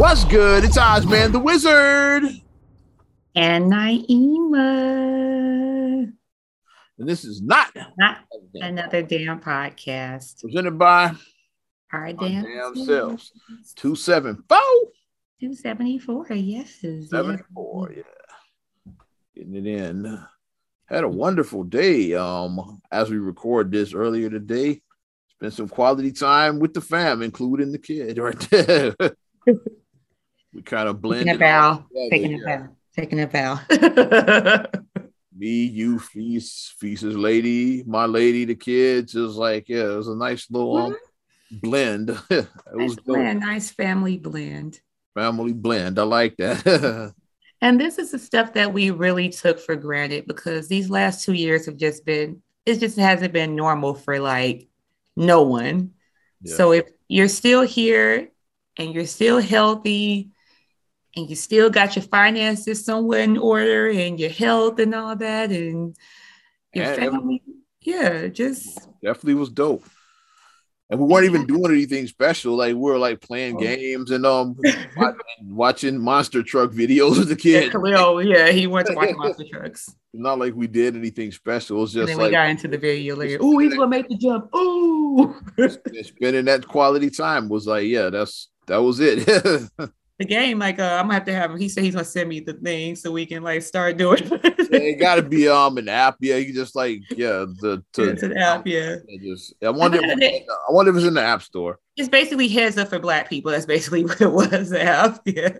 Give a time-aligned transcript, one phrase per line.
[0.00, 0.64] What's good?
[0.64, 2.22] It's Ozman the Wizard.
[3.34, 4.54] And Naima.
[6.98, 8.20] And this is not, not
[8.54, 10.40] another damn podcast.
[10.40, 11.14] Presented by
[11.92, 13.32] our damn, damn selves.
[13.76, 14.58] 274.
[15.38, 16.80] 274, yes.
[17.10, 18.02] 74, yeah.
[19.36, 20.18] Getting it in.
[20.86, 22.14] Had a wonderful day.
[22.14, 24.80] Um, as we record this earlier today,
[25.28, 28.96] spent some quality time with the fam, including the kid right there.
[30.52, 31.26] we kind of blend.
[31.26, 31.84] Taking a bow.
[32.10, 32.38] Taking yeah.
[32.38, 32.68] a bow.
[32.96, 34.80] Taking a bow.
[35.34, 39.14] Me, you, Feast, Feast's lady, my lady, the kids.
[39.14, 40.96] It was like, yeah, it was a nice little um,
[41.50, 42.10] blend.
[42.30, 44.80] it nice was blend, nice family blend.
[45.14, 45.98] Family blend.
[45.98, 47.14] I like that.
[47.62, 51.32] and this is the stuff that we really took for granted because these last two
[51.32, 54.68] years have just been, it just hasn't been normal for like
[55.16, 55.92] no one.
[56.42, 56.54] Yeah.
[56.56, 58.28] So if you're still here
[58.76, 60.32] and you're still healthy
[61.16, 65.50] and you still got your finances somewhere in order and your health and all that
[65.50, 65.96] and
[66.72, 67.42] your and family,
[67.80, 69.84] yeah, just definitely was dope.
[70.88, 72.56] And we weren't even doing anything special.
[72.56, 73.60] Like we were like playing oh.
[73.60, 74.56] games and um
[75.44, 77.64] watching monster truck videos with the kid.
[77.64, 79.94] Yeah, Khalil, yeah, he went to watch monster trucks.
[80.12, 81.78] Not like we did anything special.
[81.78, 83.38] It was just and then like we got into the video later.
[83.40, 84.48] Oh, he's gonna make the jump.
[84.52, 85.40] Oh,
[86.02, 89.28] spending that quality time was like, yeah, that's that was it.
[90.20, 91.58] The game, like uh, I'm gonna have to have him.
[91.58, 94.20] He said he's gonna send me the thing so we can like start doing.
[94.30, 96.16] it gotta be um an app.
[96.20, 98.66] Yeah, you just like yeah the to, it's an app.
[98.66, 99.98] Yeah, just I wonder.
[100.02, 101.78] If, I wonder if it's in the app store.
[101.96, 103.50] It's basically heads up for Black people.
[103.50, 104.68] That's basically what it was.
[104.68, 105.20] The app.
[105.24, 105.56] Yeah.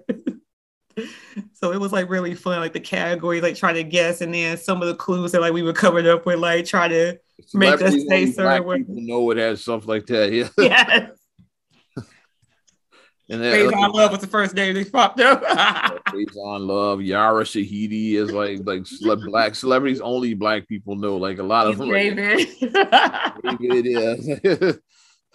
[1.54, 4.58] so it was like really fun, like the category, like trying to guess, and then
[4.58, 7.18] some of the clues that like we were covered up with, like trying to
[7.54, 8.84] make us say certain.
[8.84, 10.30] People know it has stuff like that.
[10.30, 10.48] Yeah.
[10.58, 11.19] Yes.
[13.30, 15.44] And then, Faizon like, Love was the first name they popped up.
[16.08, 21.16] Faizon Love, Yara Shahidi is like like cele- black celebrities only black people know.
[21.16, 21.90] Like a lot of them.
[21.90, 22.48] David.
[22.60, 23.86] Like, David,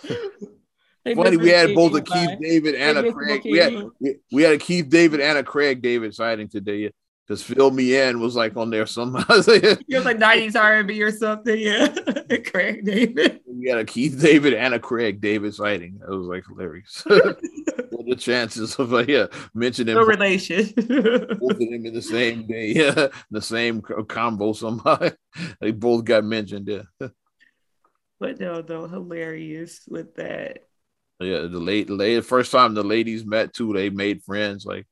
[0.03, 1.15] yeah.
[1.15, 3.41] Funny, we had both a Keith David and a Craig.
[3.45, 6.91] We had, we, we had a Keith David and a Craig David sighting today.
[7.25, 9.25] Because Fill Me In was like on there somehow.
[9.29, 11.57] it was like 90s R&B or something.
[11.57, 11.87] Yeah.
[12.45, 13.41] Craig David.
[13.47, 15.99] We had a Keith David and a Craig David sighting.
[15.99, 17.03] That was like hilarious.
[17.07, 19.25] what the chances of uh, yeah,
[19.55, 20.71] mentioning no relation?
[20.75, 22.73] both of them in the same day.
[22.75, 23.07] Yeah.
[23.31, 25.09] The same combo somehow.
[25.59, 26.67] they both got mentioned.
[26.67, 27.07] Yeah.
[28.19, 30.59] But no, no, hilarious with that.
[31.19, 34.65] Yeah, the late, late first time the ladies met too, they made friends.
[34.65, 34.85] Like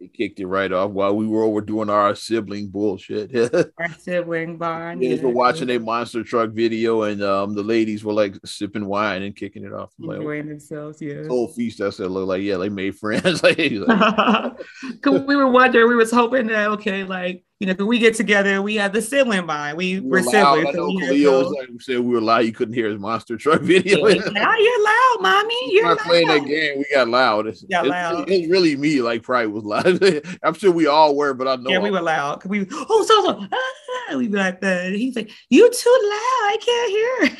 [0.00, 3.34] they kicked it right off while we were over doing our sibling bullshit.
[3.78, 5.02] our sibling bond.
[5.02, 9.22] Yeah, were watching a monster truck video, and um, the ladies were like sipping wine
[9.22, 9.92] and kicking it off.
[9.98, 11.26] Like, Enjoying themselves, yeah.
[11.26, 13.42] Whole feast, I said, look like yeah, they made friends.
[13.42, 18.60] like, we were wondering, we was hoping that okay, like you know, we get together,
[18.60, 19.78] we have the sibling bond.
[19.78, 20.74] We, we were siblings.
[20.74, 22.44] So we Khalil like we said we were loud.
[22.44, 24.06] You couldn't hear his monster truck video.
[24.06, 25.72] Yeah, oh, you're loud, mommy.
[25.72, 25.98] You're loud.
[26.00, 26.78] playing that game.
[26.78, 27.46] We got loud.
[27.46, 28.30] It's, got loud.
[28.30, 29.00] It's, really me.
[29.00, 29.85] Like probably was loud.
[30.42, 31.70] I'm sure we all were, but I know.
[31.70, 32.44] Yeah, we were loud.
[32.44, 33.48] We oh so so.
[33.52, 34.92] Ah, we be like that.
[34.92, 36.12] He's like, you too loud.
[36.12, 37.38] I can't hear.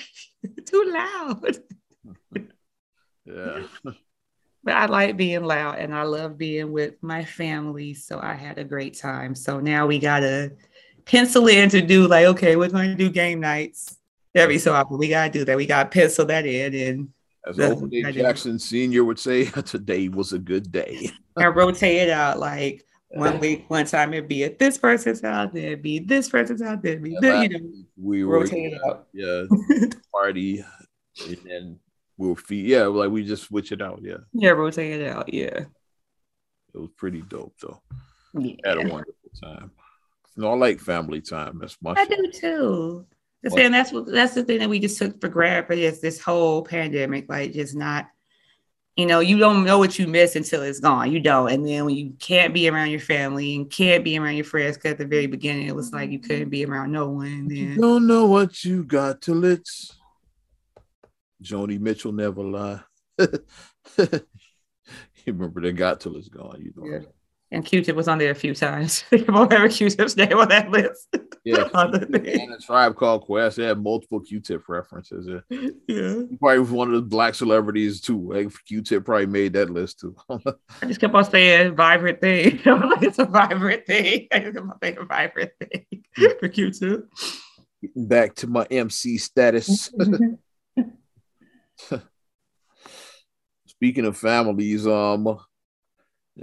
[0.67, 1.59] too loud.
[3.25, 3.63] yeah
[4.67, 7.95] but I like being loud and I love being with my family.
[7.95, 9.37] So I had a great time.
[9.37, 10.51] So now we got to
[11.05, 13.97] pencil in to do like, okay, we're going to do game nights
[14.35, 14.99] every so often.
[14.99, 15.57] We got to do that.
[15.57, 16.75] We got to pencil that in.
[16.75, 17.09] And
[17.47, 19.05] as Old Jackson Sr.
[19.05, 21.11] would say, today was a good day.
[21.37, 25.51] I rotate it out like one week, one time it'd be at this person's house,
[25.53, 28.81] then it'd be this person's house, then it'd be this, you know, we rotate it
[28.85, 29.07] out.
[29.13, 29.45] Yeah,
[30.13, 30.65] party,
[31.27, 31.79] and then
[32.19, 32.67] we'll feed.
[32.67, 34.01] Yeah, like we just switch it out.
[34.03, 34.19] Yeah.
[34.33, 35.33] Yeah, rotate it out.
[35.33, 35.65] Yeah.
[36.75, 37.81] It was pretty dope though.
[38.35, 38.57] Yeah.
[38.65, 39.71] Had a wonderful time.
[40.37, 41.59] No, I like family time.
[41.61, 41.95] That's my.
[41.97, 43.07] I do too.
[43.47, 46.63] And that's what that's the thing that we just took for granted is this whole
[46.63, 48.09] pandemic, like just not,
[48.97, 51.13] you know, you don't know what you miss until it's gone.
[51.13, 51.53] You don't.
[51.53, 54.77] And then when you can't be around your family and can't be around your friends,
[54.77, 57.49] because at the very beginning it was like you couldn't be around no one.
[57.49, 59.97] Then you don't know what you got till it's
[61.43, 62.81] Joni Mitchell never lie.
[63.19, 64.23] you
[65.27, 66.91] remember they got till it's gone, you know.
[66.91, 67.07] Yeah.
[67.53, 69.05] And Q-Tip was on there a few times.
[69.29, 71.09] won't have Q-Tip's name on that list.
[71.47, 73.57] Yeah, and a tribe called Quest.
[73.57, 75.29] They had multiple Q-Tip references.
[75.29, 76.23] Yeah, yeah.
[76.41, 78.33] Probably was one of the black celebrities too.
[78.33, 80.17] Like Q-Tip probably made that list too.
[80.29, 82.61] I just kept on saying vibrant thing.
[82.67, 84.27] I'm like it's a vibrant thing.
[84.33, 85.87] I just kept on saying vibrant thing
[86.41, 87.09] for Q-Tip.
[87.81, 89.93] Getting back to my MC status.
[93.69, 95.39] Speaking of families, um,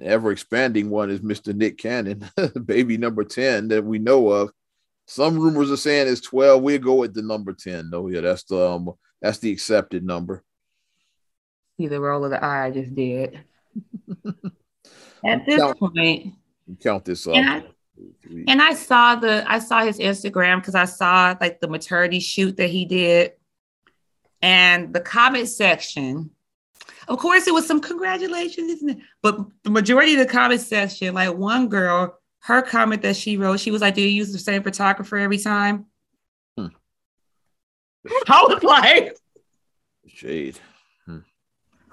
[0.01, 1.53] ever expanding one is Mr.
[1.53, 2.23] Nick Cannon,
[2.65, 4.51] baby number 10 that we know of.
[5.05, 6.61] Some rumors are saying it's 12.
[6.61, 8.07] We'll go with the number 10, though.
[8.07, 10.43] Yeah, that's the um, that's the accepted number.
[11.77, 13.39] See the roll of the eye I just did.
[15.25, 16.33] At this count, point,
[16.81, 17.35] count this up.
[17.35, 17.63] And I,
[18.47, 22.57] and I saw the I saw his Instagram because I saw like the maternity shoot
[22.57, 23.31] that he did,
[24.41, 26.31] and the comment section
[27.07, 28.97] of course, it was some congratulations, isn't it?
[29.21, 33.59] But the majority of the comment section, like one girl, her comment that she wrote,
[33.59, 35.85] she was like, "Do you use the same photographer every time?"
[36.57, 36.67] Hmm.
[38.27, 39.17] I was like,
[40.07, 40.59] "Shade."
[41.05, 41.19] Hmm.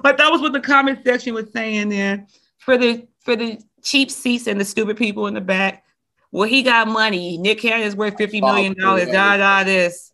[0.03, 2.27] But that was what the comment section was saying there
[2.59, 5.85] for the for the cheap seats and the stupid people in the back.
[6.33, 7.39] Well, he got money.
[7.39, 9.09] Nick Cannon's worth fifty million dollars.
[9.09, 10.13] Da da this.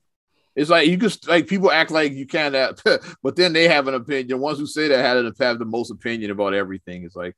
[0.54, 2.78] It's like you just like people act like you can't have,
[3.22, 4.28] but then they have an opinion.
[4.28, 7.04] The ones who say that had to have the most opinion about everything.
[7.04, 7.36] It's like,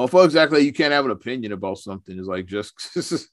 [0.00, 2.18] motherfuckers act like you can't have an opinion about something.
[2.18, 2.72] It's like just.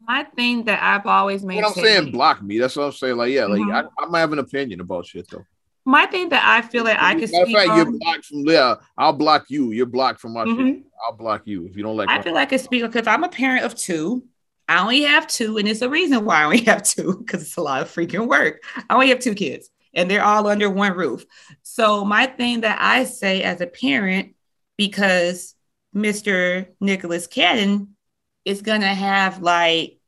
[0.00, 1.56] My thing that I've always made.
[1.56, 2.58] What I'm saying, block me.
[2.58, 3.16] That's what I'm saying.
[3.16, 3.88] Like, yeah, like mm-hmm.
[3.98, 5.44] I, I might have an opinion about shit though.
[5.84, 8.74] My thing that I feel like I can speak fact, on, you're blocked from yeah.
[8.98, 9.70] I'll block you.
[9.70, 10.66] You're blocked from my mm-hmm.
[10.66, 10.82] shit.
[11.06, 12.08] I'll block you if you don't like.
[12.08, 14.24] I feel like I speak because I'm a parent of two.
[14.68, 17.56] I only have two, and it's a reason why I only have two because it's
[17.56, 18.62] a lot of freaking work.
[18.90, 21.24] I only have two kids, and they're all under one roof.
[21.62, 24.34] So, my thing that I say as a parent,
[24.76, 25.55] because
[25.96, 26.68] Mr.
[26.80, 27.96] Nicholas Cannon
[28.44, 29.98] is going to have like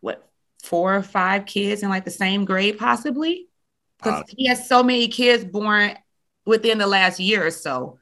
[0.00, 0.28] what
[0.62, 3.48] four or five kids in like the same grade, possibly,
[3.96, 5.96] because he has so many kids born
[6.44, 7.98] within the last year or so.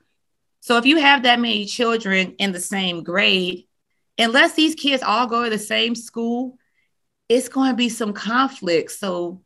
[0.61, 3.67] So, if you have that many children in the same grade,
[4.19, 6.59] unless these kids all go to the same school,
[7.29, 8.91] it's going to be some conflict.
[8.91, 9.43] So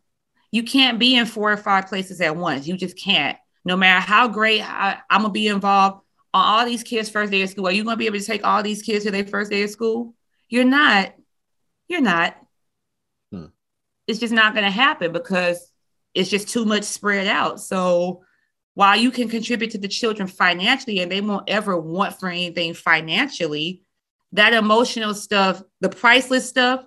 [0.50, 2.66] you can't be in four or five places at once.
[2.66, 3.38] You just can't.
[3.64, 6.02] No matter how great I, am gonna be involved
[6.32, 7.66] on all these kids' first day of school.
[7.66, 9.70] Are you gonna be able to take all these kids to their first day of
[9.70, 10.14] school?
[10.48, 11.14] You're not.
[11.88, 12.36] You're not.
[13.32, 13.46] Hmm.
[14.06, 15.70] It's just not gonna happen because
[16.14, 17.60] it's just too much spread out.
[17.60, 18.22] So
[18.74, 22.74] while you can contribute to the children financially and they won't ever want for anything
[22.74, 23.82] financially,
[24.32, 26.84] that emotional stuff, the priceless stuff.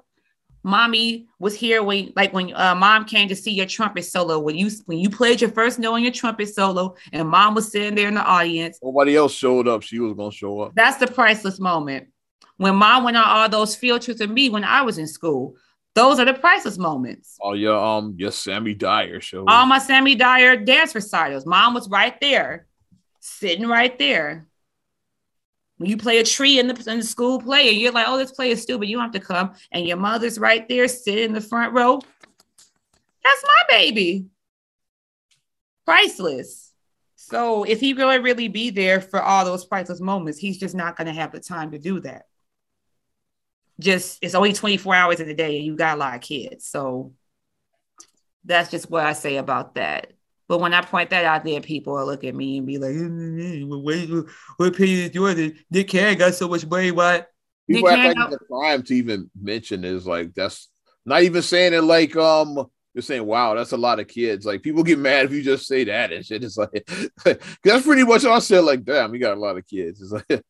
[0.63, 4.39] Mommy was here when, like, when uh, mom came to see your trumpet solo.
[4.39, 7.71] When you when you played your first note on your trumpet solo, and mom was
[7.71, 8.80] sitting there in the audience.
[8.81, 9.83] Nobody else showed up.
[9.83, 10.74] She was gonna show up.
[10.75, 12.07] That's the priceless moment.
[12.57, 15.56] When mom went on all those field trips with me when I was in school.
[15.95, 17.38] Those are the priceless moments.
[17.39, 19.45] Oh, your um, your Sammy Dyer show.
[19.48, 21.45] All my Sammy Dyer dance recitals.
[21.45, 22.65] Mom was right there,
[23.19, 24.48] sitting right there.
[25.83, 28.18] When you play a tree in the, in the school play and you're like, oh,
[28.18, 29.51] this play is stupid, you don't have to come.
[29.74, 32.00] And your mother's right there, sitting in the front row.
[33.21, 34.27] That's my baby.
[35.83, 36.71] Priceless.
[37.18, 40.95] So if he really, really be there for all those priceless moments, he's just not
[40.95, 42.27] going to have the time to do that.
[43.77, 46.65] Just it's only 24 hours in a day and you got a lot of kids.
[46.65, 47.12] So
[48.45, 50.12] that's just what I say about that.
[50.53, 52.94] But when I point that out there, people will look at me and be like,
[53.67, 54.27] what,
[54.57, 55.51] what opinion is yours?
[55.71, 56.91] Nick Cannon got so much money.
[56.91, 57.25] Why?
[57.67, 60.69] People Nick act like the crime to even mention is like, that's
[61.07, 64.45] not even saying it like, um, you're saying, wow, that's a lot of kids.
[64.45, 66.44] Like people get mad if you just say that and shit.
[66.44, 66.88] It's like,
[67.63, 68.63] that's pretty much all I said.
[68.63, 70.03] Like, damn, you got a lot of kids.
[70.03, 70.44] It's like,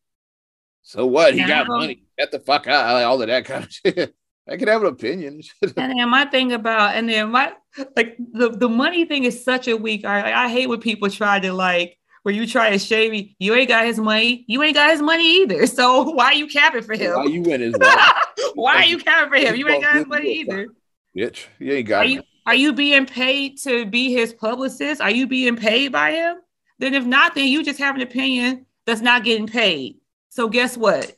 [0.82, 1.34] so what?
[1.34, 2.04] He got money.
[2.20, 2.94] Get the fuck out.
[2.94, 4.14] Like, all of that kind of shit.
[4.48, 5.42] I can have an opinion.
[5.62, 7.54] and then my thing about, and then my
[7.96, 10.06] like the, the money thing is such a weak.
[10.06, 13.36] I I hate when people try to like where you try to shave me.
[13.40, 14.44] You ain't got his money.
[14.48, 15.68] You ain't got his money either.
[15.74, 17.16] So why are you capping for him?
[17.16, 17.76] Why you in his
[18.56, 19.56] Why are you capping for him?
[19.56, 20.68] You ain't got his money either.
[21.16, 22.06] Bitch, you ain't got.
[22.06, 25.00] Are you are you being paid to be his publicist?
[25.00, 26.38] Are you being paid by him?
[26.80, 29.98] Then if not, then you just have an opinion that's not getting paid.
[30.30, 31.16] So guess what?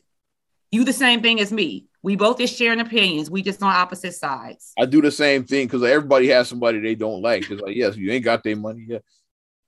[0.71, 1.85] You the same thing as me.
[2.05, 3.31] We both is sharing opinions.
[3.31, 4.73] We just on opposite sides.
[4.77, 7.49] I do the same thing because everybody has somebody they don't like.
[7.49, 9.03] It's like, yes, you ain't got their money yet.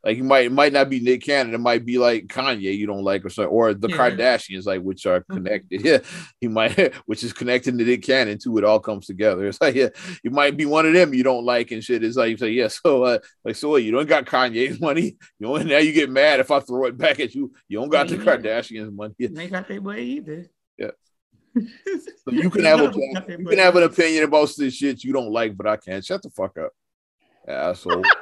[0.04, 2.86] Like you might it might not be Nick Cannon, it might be like Kanye you
[2.86, 3.98] don't like or something, or the yeah.
[3.98, 5.34] Kardashians, like which are mm-hmm.
[5.34, 5.82] connected.
[5.84, 5.98] Yeah,
[6.40, 8.56] you might which is connected to Nick Cannon too.
[8.60, 9.48] It all comes together.
[9.48, 9.90] It's like yeah,
[10.24, 12.04] you might be one of them you don't like and shit.
[12.04, 15.18] It's like you say, yeah, so uh, like so you don't got Kanye's money.
[15.40, 17.52] You know, now you get mad if I throw it back at you.
[17.68, 19.16] You don't got the Kardashians money.
[19.18, 20.46] They got their money either.
[20.78, 20.92] Yeah.
[22.24, 22.92] So you can have a
[23.30, 26.04] you can have an opinion about this shit you don't like, but I can't.
[26.04, 26.72] Shut the fuck up,
[27.48, 28.04] asshole.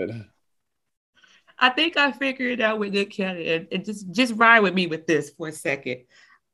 [0.00, 0.06] Uh,
[1.58, 3.44] I think I figured it out with Nick Cannon.
[3.44, 6.04] And, and just just ride with me with this for a second.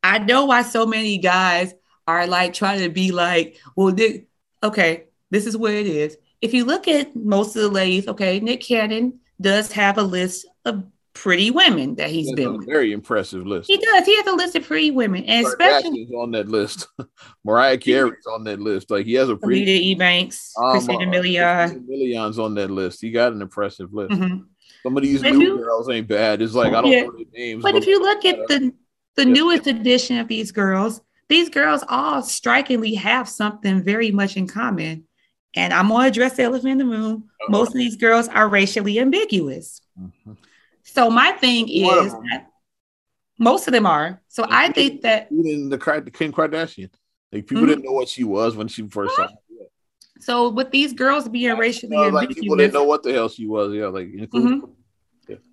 [0.02, 1.74] I know why so many guys
[2.06, 4.28] are like trying to be like, well, Nick,
[4.62, 6.16] okay, this is what it is.
[6.40, 10.46] If you look at most of the ladies, okay, Nick Cannon does have a list
[10.64, 10.84] of
[11.16, 12.66] pretty women that he's That's been a with.
[12.66, 13.68] very impressive list.
[13.68, 14.04] He does.
[14.06, 16.86] He has a list of pretty women, and especially on that list.
[17.44, 18.90] Mariah Carey's on that list.
[18.90, 21.86] Like he has a pretty Selita Ebanks, um, Christina uh, Milian.
[21.88, 23.00] Milian's on that list.
[23.00, 24.12] He got an impressive list.
[24.12, 24.44] Mhm.
[24.82, 26.42] Some of these But new you- girls ain't bad.
[26.42, 27.02] It's like I don't Yeah.
[27.04, 27.62] know their names.
[27.62, 28.72] But if you look at the
[29.16, 29.32] the Yeah.
[29.32, 35.04] newest edition of these girls, these girls all strikingly have something very much in common.
[35.56, 37.24] And I'm gonna address the elephant in the room.
[37.40, 37.50] Uh-oh.
[37.50, 39.80] Most of these girls are racially ambiguous.
[39.98, 40.36] Mhm.
[40.86, 42.46] So my thing of is that
[43.38, 44.22] most of them are.
[44.28, 46.90] So I think that even the Kim Kardashian,
[47.32, 47.68] like people Mhm.
[47.68, 49.36] didn't know what she was when she first started.
[50.20, 53.46] so with these girls being racially Uh, like people didn't know what the hell she
[53.46, 53.74] was.
[53.74, 54.62] Yeah, like including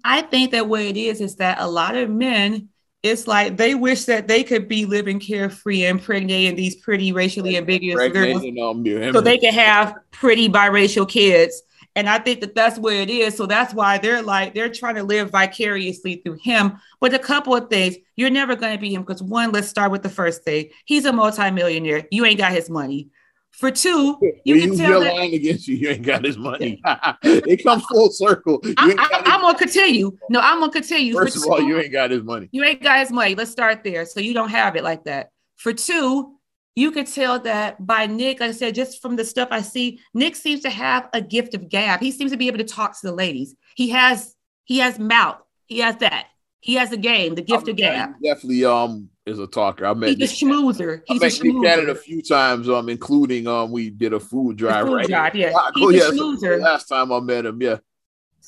[0.06, 2.70] I think that what it is is that a lot of men,
[3.02, 7.58] it's like they wish that they could be living carefree and impregnating these pretty racially
[7.58, 11.64] ambiguous girls and, so they can have pretty biracial kids.
[11.96, 13.38] And I think that that's where it is.
[13.38, 16.80] So that's why they're like, they're trying to live vicariously through him.
[17.00, 19.92] But a couple of things, you're never going to be him because one, let's start
[19.92, 20.70] with the first thing.
[20.86, 22.08] He's a multimillionaire.
[22.10, 23.10] You ain't got his money.
[23.52, 25.14] For two, you When can use tell that.
[25.14, 26.82] line against you, you ain't got his money.
[27.22, 28.60] it comes full circle.
[28.64, 30.18] You I, am gonna continue.
[30.28, 31.14] No, I'm gonna continue.
[31.14, 32.50] first For of all, you ain't got his money.
[32.52, 33.36] You ain't got his money.
[33.36, 34.06] Let's start there.
[34.08, 35.30] So you don't have it like that.
[35.58, 36.33] For two,
[36.76, 40.00] you could tell that by Nick, like I said, just from the stuff I see,
[40.14, 42.00] Nick seems to have a gift of gab.
[42.00, 43.56] He seems to be able to talk to the ladies.
[43.76, 45.38] He has he has mouth.
[45.68, 46.28] He has that.
[46.62, 48.12] He has a game, the gift of gab.
[48.22, 49.86] He definitely um is a talker.
[49.86, 51.00] I met He's a Nick- schmoozer.
[51.00, 54.20] I He's a met Nick Cannon a few times, um, including um, we did a
[54.20, 55.08] food drive, food right?
[55.08, 55.50] drive, yeah.
[55.50, 55.72] Chicago.
[55.92, 56.60] He's a Yeah, schmoozer.
[56.62, 57.78] Last time I met him, yeah.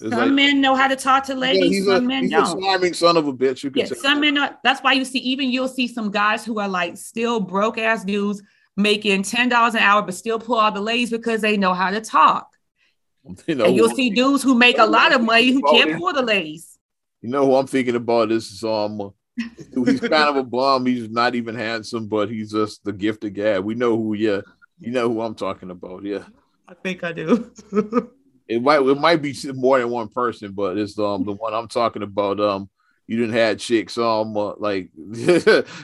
[0.02, 1.72] It's Some like- men know how to talk to ladies.
[1.72, 2.62] he's some a, men he's a don't.
[2.62, 3.64] charming son of a bitch.
[3.64, 3.98] You can Yeah, tell.
[3.98, 4.58] some men are.
[4.64, 8.04] That's why you see, even you'll see some guys who are like still broke ass
[8.04, 8.44] dudes
[8.76, 11.92] making ten dollars an hour, but still pull all the ladies because they know how
[11.92, 12.50] to talk.
[13.48, 16.12] you know, and you'll see dudes who make a lot of money who can't pull
[16.14, 16.78] the ladies.
[17.22, 18.28] you know who I'm thinking about.
[18.30, 20.86] This is um, he's kind of a bum.
[20.86, 23.64] He's not even handsome, but he's just the gift of gab.
[23.64, 24.14] We know who.
[24.14, 24.42] Yeah,
[24.80, 26.04] you know who I'm talking about.
[26.04, 26.26] Yeah,
[26.68, 27.50] I think I do.
[28.48, 31.68] it might it might be more than one person, but it's um the one I'm
[31.68, 32.40] talking about.
[32.40, 32.70] Um,
[33.08, 34.90] you didn't have chicks um uh, like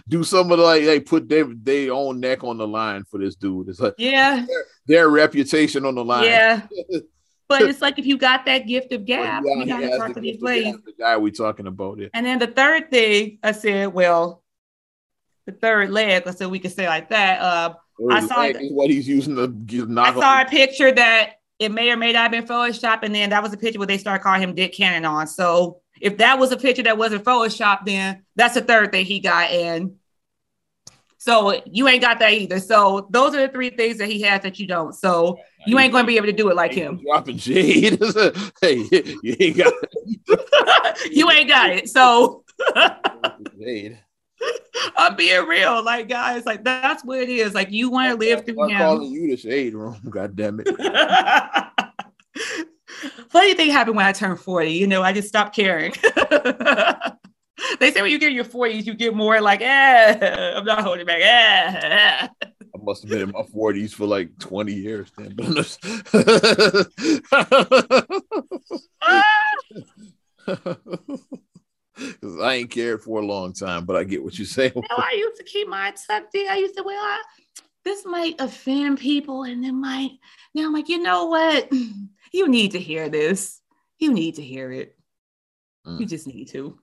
[0.08, 3.20] do some of the like they put their their own neck on the line for
[3.20, 3.70] this dude.
[3.70, 4.46] It's like yeah,
[4.88, 6.26] their reputation on the line.
[6.26, 6.68] yeah.
[7.48, 10.14] But it's like if you got that gift of gab, yeah, you gotta talk the
[10.14, 10.74] to these ladies.
[10.86, 12.10] The guy we talking about it.
[12.14, 14.42] And then the third thing I said, well,
[15.46, 17.42] the third leg, I said we could say like that.
[17.42, 17.74] Uh,
[18.10, 18.72] I saw it.
[18.72, 22.12] what he's using to get- knock I saw a picture that it may or may
[22.12, 24.56] not have been Photoshop, and then that was a picture where they started calling him
[24.56, 25.28] Dick Cannon on.
[25.28, 29.20] So if that was a picture that wasn't Photoshop, then that's the third thing he
[29.20, 29.52] got.
[29.52, 29.98] And
[31.20, 32.60] so you ain't got that either.
[32.60, 34.94] So those are the three things that he has that you don't.
[34.94, 35.38] So
[35.68, 37.00] you ain't going to be able to do it like him.
[37.06, 38.02] dropping shade.
[38.62, 38.88] hey,
[39.22, 41.12] you ain't got it.
[41.12, 41.90] you ain't got it.
[41.90, 42.44] So.
[44.98, 47.54] I'm being real, like guys, like that's what it is.
[47.54, 48.78] Like you want to live through I'm him.
[48.78, 50.00] calling you the shade room.
[50.10, 50.68] God damn it.
[53.30, 54.72] Funny thing happened when I turned 40.
[54.72, 55.94] You know, I just stopped caring.
[57.80, 60.84] they say when you get in your 40s, you get more like, eh, I'm not
[60.84, 61.22] holding back.
[61.22, 62.28] Eh.
[62.44, 65.12] I must have been in my 40s for like 20 years.
[65.18, 65.36] Then.
[72.02, 74.46] But I'm Cause I ain't cared for a long time, but I get what you're
[74.46, 74.74] saying.
[74.76, 76.48] No, I used to keep mine tucked in.
[76.50, 77.22] I used to, well, I,
[77.84, 80.12] this might offend people, and it might.
[80.54, 81.72] Now I'm like, you know what?
[82.34, 83.60] You need to hear this.
[84.00, 84.96] You need to hear it.
[85.86, 86.08] You Mm.
[86.08, 86.80] just need to.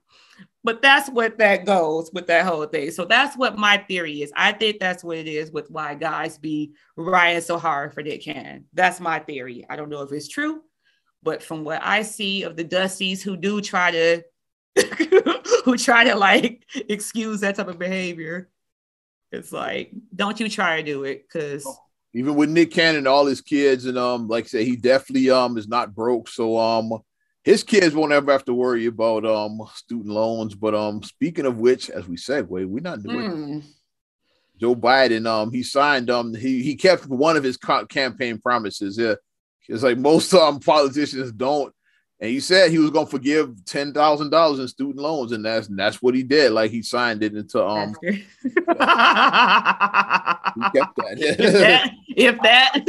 [0.63, 2.91] But that's what that goes with that whole thing.
[2.91, 4.31] So that's what my theory is.
[4.35, 8.23] I think that's what it is with why guys be riding so hard for Dick
[8.23, 8.65] Cannon.
[8.73, 9.65] That's my theory.
[9.69, 10.61] I don't know if it's true,
[11.23, 14.21] but from what I see of the Dusties who do try to
[15.65, 18.49] who try to like excuse that type of behavior,
[19.31, 21.65] it's like, don't you try to do it because
[22.13, 25.29] Even with Nick Cannon, and all his kids, and um, like I said, he definitely
[25.29, 26.27] um is not broke.
[26.27, 26.91] So um
[27.43, 30.55] his kids won't ever have to worry about um student loans.
[30.55, 33.63] But um speaking of which, as we segue, we're not doing mm,
[34.59, 38.97] Joe Biden, um, he signed, um, he he kept one of his co- campaign promises.
[38.97, 39.15] Yeah,
[39.67, 41.73] it's like most um politicians don't,
[42.21, 45.69] and he said he was gonna forgive ten thousand dollars in student loans, and that's
[45.69, 46.51] and that's what he did.
[46.51, 48.55] Like he signed it into um, he kept
[50.97, 51.15] that.
[51.17, 52.85] if that, if that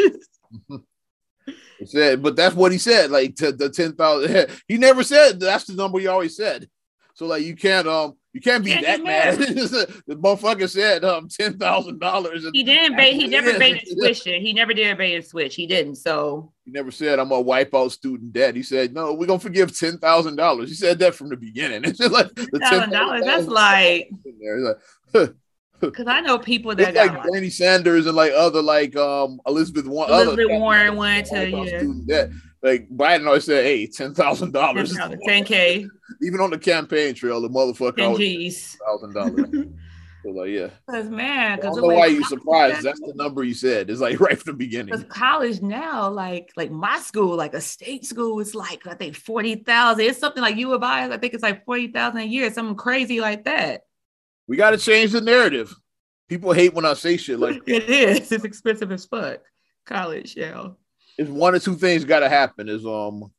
[1.87, 3.13] said, but that's what he said.
[3.13, 6.69] Like to the ten thousand, he never said that's the number he always said.
[7.15, 9.39] So like you can't um You can't be that mad.
[9.39, 12.47] the motherfucker said um ten thousand dollars.
[12.53, 13.15] He didn't bait.
[13.15, 14.41] He never bait and switch it.
[14.41, 15.57] He never did a bait and switch.
[15.57, 15.97] He didn't.
[15.97, 18.55] So he never said I'm gonna wipe out student debt.
[18.55, 20.69] He said no, we're gonna forgive ten thousand dollars.
[20.69, 21.83] He said that from the beginning.
[21.91, 23.25] It's just like the ten thousand dollars.
[23.25, 24.11] That's like.
[25.81, 30.13] Because I know people that like Bernie Sanders and like other like um Elizabeth Warren.
[30.13, 31.67] Elizabeth Warren went to yeah.
[31.67, 32.31] Student debt
[32.63, 35.87] like Biden always said, "Hey, ten thousand dollars, ten k."
[36.23, 39.67] Even on the campaign trail, the motherfucker thousand dollars.
[40.23, 42.83] So like, yeah, because man, I don't know why you surprised.
[42.83, 43.89] That's the number you said.
[43.89, 44.95] It's like right from the beginning.
[44.95, 49.17] Because college now, like like my school, like a state school, is like I think
[49.17, 50.05] forty thousand.
[50.05, 51.11] It's something like U of I.
[51.11, 53.85] I think it's like forty thousand a year, something crazy like that.
[54.47, 55.75] We got to change the narrative.
[56.29, 58.31] People hate when I say shit like it is.
[58.31, 59.41] It's expensive as fuck.
[59.87, 60.69] College, yeah
[61.21, 62.67] it's one or two things got to happen.
[62.67, 63.31] Is um,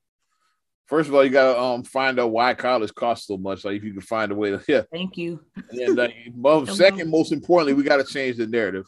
[0.85, 3.65] first of all, you got to um find out why college costs so much.
[3.65, 4.83] Like if you can find a way to yeah.
[4.91, 5.43] Thank you.
[5.71, 8.85] And most, second, most importantly, we got to change the narrative.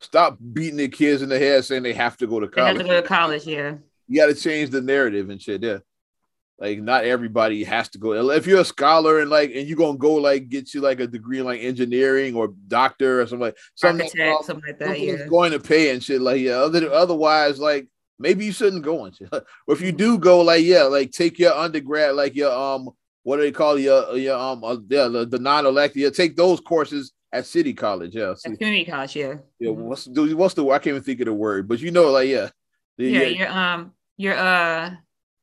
[0.00, 2.78] Stop beating the kids in the head saying they have to go to college.
[2.78, 3.76] They have to go to college, yeah.
[4.08, 5.62] You got to change the narrative and shit.
[5.62, 5.78] Yeah.
[6.58, 8.30] Like not everybody has to go.
[8.30, 11.06] If you're a scholar and like and you're gonna go like get you like a
[11.06, 15.26] degree in like engineering or doctor or something like something, Architect, something like that, yeah.
[15.26, 16.54] going to pay and shit like yeah.
[16.54, 20.84] Other, otherwise, like maybe you shouldn't go and or if you do go, like yeah,
[20.84, 22.90] like take your undergrad, like your um,
[23.22, 26.60] what do they call your your um, uh, yeah, the, the non-elective, yeah, take those
[26.60, 29.34] courses at City College, yeah, community college, yeah.
[29.58, 29.82] Yeah, mm-hmm.
[29.82, 32.28] what's the what's the I can't even think of the word, but you know, like
[32.28, 32.50] yeah,
[32.98, 34.90] the, yeah, yeah, your um, your uh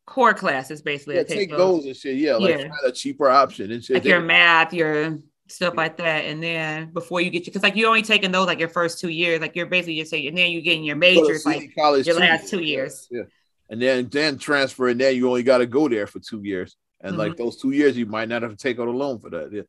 [0.06, 1.16] core classes basically.
[1.16, 1.60] Yeah, take, take those.
[1.82, 1.86] those.
[1.86, 2.18] and shit.
[2.18, 2.70] Yeah, like yeah.
[2.86, 3.96] a cheaper option and shit.
[3.96, 5.20] Like your math, your
[5.54, 6.26] stuff like that.
[6.26, 9.00] And then before you get you, because like you're only taking those like your first
[9.00, 12.08] two years, like you're basically just saying, and then you're getting your majors like college
[12.08, 13.08] your last two years.
[13.12, 13.24] Yeah.
[13.70, 16.76] And then then transfer, and then you only got to go there for two years.
[17.02, 17.20] And mm-hmm.
[17.20, 19.52] like those two years, you might not have to take out a loan for that.
[19.52, 19.62] Yeah.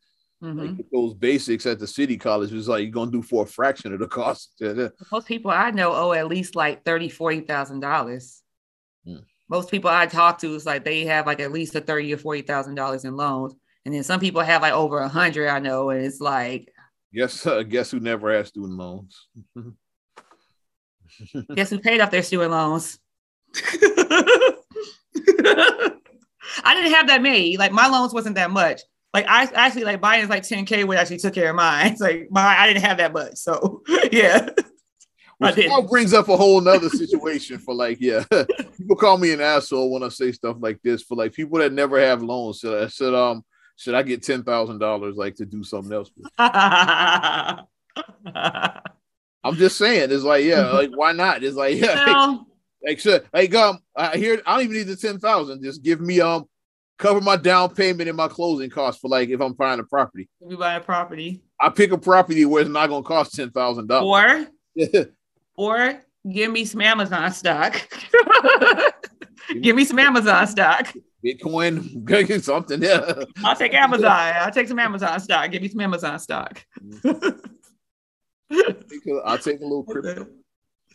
[0.42, 0.76] Mm-hmm.
[0.76, 3.92] Like those basics at the city college is like you're gonna do for a fraction
[3.92, 4.52] of the cost.
[4.60, 4.88] Yeah.
[5.10, 8.42] Most people I know owe at least like thirty, forty thousand dollars.
[9.06, 9.18] Hmm.
[9.48, 12.18] Most people I talk to is like they have like at least a thirty or
[12.18, 13.54] forty thousand dollars in loans.
[13.84, 16.72] And then some people have like over a hundred, I know, and it's like
[17.14, 19.28] Guess uh, guess who never had student loans?
[21.54, 22.98] guess who paid off their student loans?
[26.64, 27.56] I didn't have that many.
[27.56, 28.82] Like my loans wasn't that much.
[29.12, 31.92] Like I actually like Biden's like 10K what actually took care of mine.
[31.92, 33.36] It's like my I didn't have that much.
[33.36, 34.48] So yeah.
[35.38, 38.24] Which now brings up a whole nother situation for like, yeah,
[38.76, 41.02] people call me an asshole when I say stuff like this.
[41.02, 43.44] For like people that never have loans, so I said, um,
[43.76, 46.10] should I get ten thousand dollars like to do something else?
[49.44, 51.42] I'm just saying, it's like, yeah, like why not?
[51.44, 52.40] It's like, yeah, like,
[52.86, 55.62] like shit, like um, I hear I don't even need the ten thousand.
[55.62, 56.46] Just give me um,
[56.98, 60.28] cover my down payment and my closing costs for like if I'm buying a property.
[60.40, 63.50] If you buy a property, I pick a property where it's not gonna cost ten
[63.50, 64.46] thousand dollars.
[64.76, 65.06] Or,
[65.56, 67.88] or give me some Amazon stock.
[69.60, 70.92] give me some Amazon stock.
[71.24, 72.82] Bitcoin, something.
[72.82, 73.24] Yeah.
[73.44, 74.10] I'll take Amazon.
[74.10, 75.50] I'll take some Amazon stock.
[75.50, 76.64] Give me some Amazon stock.
[79.24, 80.26] I'll take a little crypto.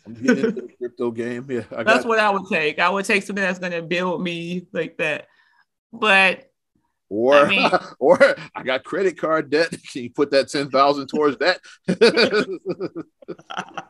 [0.06, 1.46] I'm getting into the crypto game.
[1.50, 2.78] Yeah, I that's what I would take.
[2.78, 5.26] I would take something that's going to build me like that.
[5.92, 6.50] But
[7.10, 8.18] or I mean, or
[8.54, 9.70] I got credit card debt.
[9.92, 11.60] Can you put that ten thousand towards that?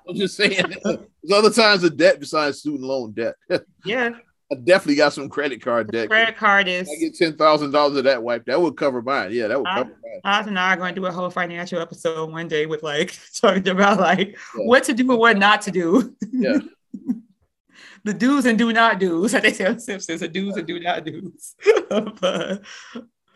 [0.08, 0.74] I'm just saying.
[0.82, 3.36] There's other times of debt besides student loan debt.
[3.84, 4.10] yeah.
[4.52, 6.08] I definitely got some credit card debt.
[6.08, 6.90] Credit card is.
[6.90, 8.46] I get ten thousand dollars of that wipe.
[8.46, 9.30] That would cover mine.
[9.32, 10.20] Yeah, that would I, cover mine.
[10.24, 13.16] Oz and I are going to do a whole financial episode one day with like
[13.40, 14.64] talking about like yeah.
[14.64, 16.16] what to do and what not to do.
[16.32, 16.58] Yeah.
[18.04, 19.32] the do's and do not do's.
[19.40, 21.54] They say on Simpsons, the do's and do not do's
[21.90, 22.56] of, uh,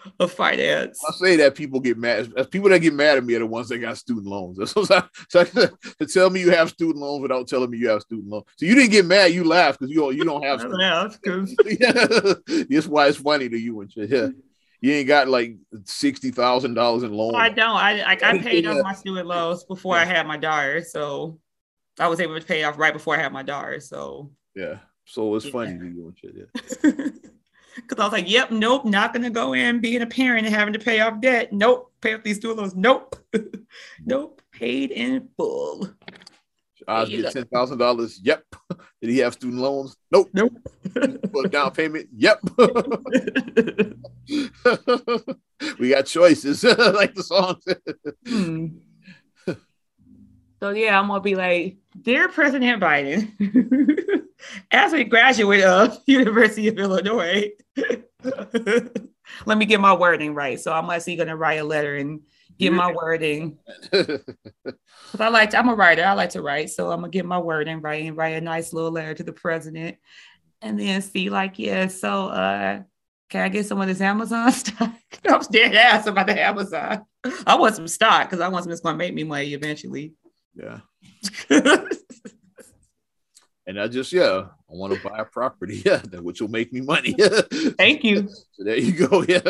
[0.20, 1.00] of finance.
[1.06, 2.32] I say that people get mad.
[2.50, 4.58] People that get mad at me are the ones that got student loans.
[4.70, 8.02] So, so, so to tell me you have student loans without telling me you have
[8.02, 8.44] student loans.
[8.56, 9.32] So you didn't get mad.
[9.32, 10.60] You laughed because you don't, you don't have.
[10.64, 14.10] I laughed because yeah, that's why it's funny to you and shit.
[14.10, 14.28] Yeah.
[14.80, 17.36] You ain't got like sixty thousand dollars in loans.
[17.38, 17.76] I don't.
[17.76, 21.38] I like I paid off my student loans before I had my daughter, so
[21.98, 23.80] I was able to pay off right before I had my daughter.
[23.80, 25.52] So yeah, so it's yeah.
[25.52, 26.34] funny to you and shit.
[26.36, 27.06] Yeah.
[27.88, 30.74] Because I was like, yep, nope, not gonna go in being a parent and having
[30.74, 31.52] to pay off debt.
[31.52, 32.74] Nope, pay off these student loans.
[32.76, 33.16] Nope,
[34.04, 35.88] nope, paid in full.
[36.86, 38.20] I get ten thousand dollars.
[38.22, 38.44] Yep.
[39.00, 39.96] Did he have student loans?
[40.10, 40.28] Nope.
[40.32, 40.52] Nope.
[41.32, 42.08] For a down payment?
[42.16, 42.40] Yep.
[45.78, 47.60] we got choices, like the song.
[48.26, 48.66] hmm.
[50.64, 54.22] So yeah, I'm gonna be like, dear President Biden,
[54.70, 57.50] as a graduate of University of Illinois,
[59.44, 60.58] let me get my wording right.
[60.58, 62.22] So I'm actually gonna write a letter and
[62.58, 63.58] get my wording.
[63.90, 64.24] Because
[65.20, 66.02] I like to, I'm a writer.
[66.02, 66.70] I like to write.
[66.70, 69.34] So I'm gonna get my wording right and write a nice little letter to the
[69.34, 69.98] president.
[70.62, 72.82] And then see, like, yeah, so uh
[73.28, 74.94] can I get some of this Amazon stock?
[75.28, 77.04] I'm dead ass about the Amazon.
[77.46, 80.14] I want some stock because I want something that's gonna make me money eventually.
[80.54, 80.80] Yeah.
[83.66, 86.80] and I just yeah, I want to buy a property, yeah, which will make me
[86.80, 87.12] money.
[87.78, 88.28] Thank you.
[88.52, 89.24] So there you go.
[89.28, 89.40] Yeah.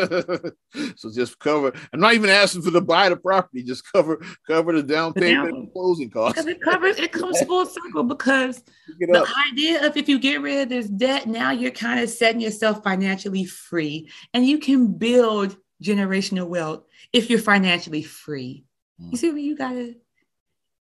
[0.96, 1.72] so just cover.
[1.92, 3.62] I'm not even asking for the buy the property.
[3.62, 6.34] Just cover cover the down payment and closing costs.
[6.34, 8.62] Because it covers it comes full circle because
[8.98, 9.28] the up.
[9.52, 12.82] idea of if you get rid of this debt, now you're kind of setting yourself
[12.84, 18.64] financially free, and you can build generational wealth if you're financially free.
[19.00, 19.12] Mm.
[19.12, 19.96] You see what you gotta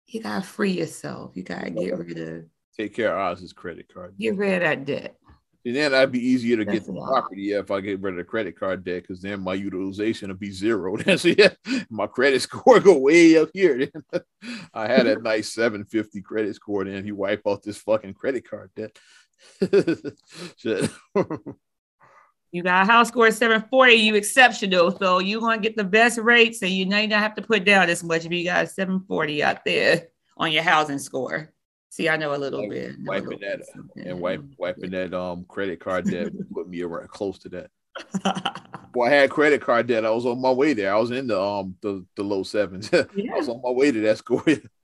[0.06, 1.32] you gotta free yourself.
[1.34, 2.44] You gotta get rid of
[2.76, 4.14] take care of Oz's credit card.
[4.18, 5.16] Get rid of that debt.
[5.64, 8.14] And then that'd be easier to That's get the property yeah, if I get rid
[8.14, 10.96] of the credit card debt, because then my utilization will be zero.
[11.16, 11.50] so yeah,
[11.88, 13.88] my credit score go way up here.
[14.74, 18.48] I had a nice 750 credit score, and then you wipe out this fucking credit
[18.48, 18.98] card debt.
[22.52, 24.96] You got a house score 740, you exceptional.
[24.98, 27.88] So you're gonna get the best rates, and you may not have to put down
[27.88, 31.50] as much if you got 740 out there on your housing score.
[31.88, 32.94] See, I know a little bit.
[33.04, 33.60] Wiping little that
[33.94, 34.06] bit.
[34.06, 37.70] and wipe, wiping that um credit card debt put me around close to that.
[38.94, 40.04] well, I had credit card debt.
[40.04, 40.94] I was on my way there.
[40.94, 42.90] I was in the um the, the low sevens.
[42.92, 43.04] Yeah.
[43.34, 44.44] I was on my way to that score.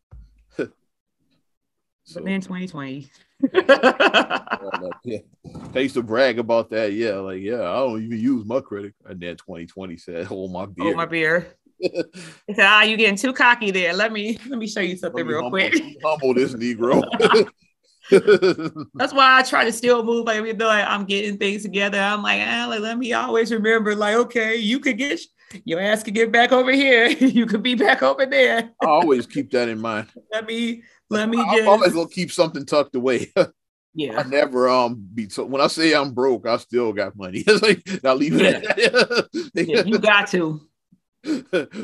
[2.09, 3.11] so, but then 2020.
[5.05, 5.19] yeah.
[5.75, 6.95] I used to brag about that.
[6.95, 8.95] Yeah, like yeah, I don't even use my credit.
[9.05, 13.35] And then 2020 said, "Hold my beer." Hold my beer said, ah, you getting too
[13.35, 13.93] cocky there.
[13.93, 15.75] Let me let me show you something real humble, quick.
[16.03, 17.03] Humble this Negro.
[18.95, 21.99] That's why I try to still move like even though like, I'm getting things together.
[21.99, 25.21] I'm like, ah, like, let me always remember, like, okay, you could get
[25.65, 27.09] your ass could get back over here.
[27.09, 28.71] you could be back over there.
[28.83, 30.09] I always keep that in mind.
[30.33, 33.33] Let me let me I'm just always gonna keep something tucked away.
[33.95, 34.21] Yeah.
[34.21, 37.43] I never um be so when I say I'm broke, I still got money.
[37.45, 38.49] it's like I'll leave it yeah.
[38.49, 39.67] at that.
[39.67, 40.61] yeah, you got to.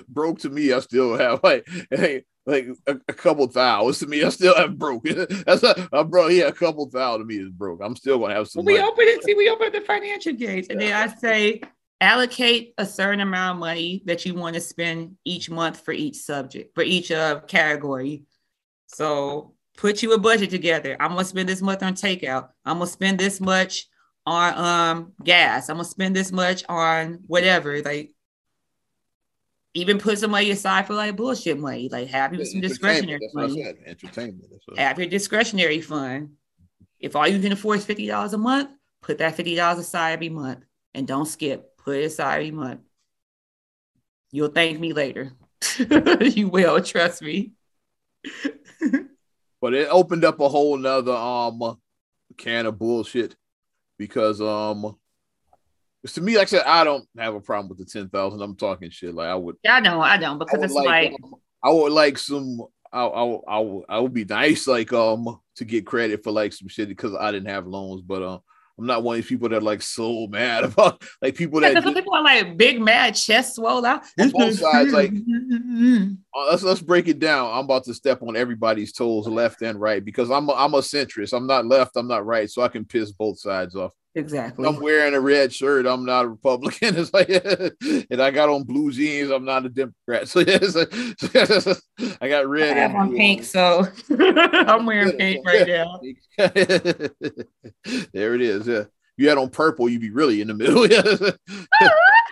[0.09, 4.23] broke to me, I still have like hey, like a, a couple thousand to me.
[4.23, 5.05] I still have broke.
[5.05, 6.29] That's not, uh, bro.
[6.29, 7.81] Yeah, a couple thousand to me is broke.
[7.83, 8.65] I'm still gonna have some.
[8.65, 9.25] we open it.
[9.25, 11.63] See, we open the financial gates, and then I say
[12.01, 16.17] allocate a certain amount of money that you want to spend each month for each
[16.17, 18.25] subject, for each uh, category.
[18.87, 20.97] So put you a budget together.
[21.01, 22.49] I'm gonna spend this much on takeout.
[22.65, 23.89] I'm gonna spend this much
[24.27, 25.69] on um gas.
[25.69, 27.81] I'm gonna spend this much on whatever.
[27.83, 28.13] Like
[29.75, 31.89] even put some money aside for like bullshit money.
[31.91, 33.65] Like have you some discretionary money.
[33.87, 34.45] Entertainment.
[34.77, 36.31] Have your discretionary fund.
[37.01, 38.71] If all you can afford is fifty dollars a month,
[39.03, 41.71] put that fifty dollars aside every month, and don't skip.
[41.85, 42.81] Put it aside every month.
[44.33, 45.33] You'll thank me later.
[46.21, 46.83] you will.
[46.83, 47.53] Trust me.
[49.61, 51.79] but it opened up a whole nother um
[52.39, 53.37] can of bullshit
[53.99, 54.97] because um
[56.07, 58.43] to me, like I said, I don't have a problem with the ten thousand.
[58.43, 59.15] I'm talking shit.
[59.15, 59.57] Like I would.
[59.63, 62.61] Yeah, I know, I don't because it's like, like um, I would like some.
[62.93, 66.53] I I I would, I would be nice like um to get credit for like
[66.53, 68.41] some shit because I didn't have loans, but um.
[68.79, 71.75] I'm not one of these people that are like so mad about like people yeah,
[71.81, 74.03] that people are like big mad chest swelled out.
[74.17, 77.53] both sides, like uh, let's let's break it down.
[77.53, 80.79] I'm about to step on everybody's toes, left and right, because I'm a, I'm a
[80.79, 81.37] centrist.
[81.37, 81.97] I'm not left.
[81.97, 83.93] I'm not right, so I can piss both sides off.
[84.17, 84.67] Exactly.
[84.67, 85.87] I'm wearing a red shirt.
[85.87, 86.97] I'm not a Republican.
[86.97, 87.29] It's like,
[88.11, 89.31] and I got on blue jeans.
[89.31, 90.29] I'm not a Democrat.
[90.35, 90.59] So, yeah,
[92.21, 92.77] I got red.
[92.77, 96.01] I have on pink, so I'm wearing pink right now.
[98.13, 98.69] there it is.
[98.69, 98.85] Yeah.
[99.17, 100.87] You had on purple, you'd be really in the middle.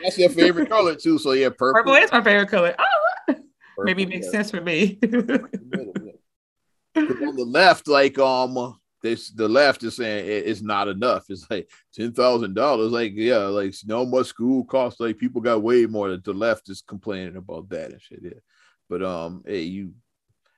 [0.02, 1.18] That's your favorite color too.
[1.18, 1.82] So yeah, purple.
[1.82, 2.74] Purple is my favorite color.
[2.78, 2.84] Oh,
[3.26, 4.32] purple, maybe it makes yeah.
[4.32, 4.98] sense for me.
[5.02, 5.48] on
[7.36, 11.26] the left, like um this the left is saying it's not enough.
[11.28, 12.92] It's like ten thousand dollars.
[12.92, 15.00] Like yeah, like know much school costs.
[15.00, 16.16] Like people got way more.
[16.16, 18.20] The left is complaining about that and shit.
[18.22, 18.40] Yeah,
[18.88, 19.92] but um, hey, you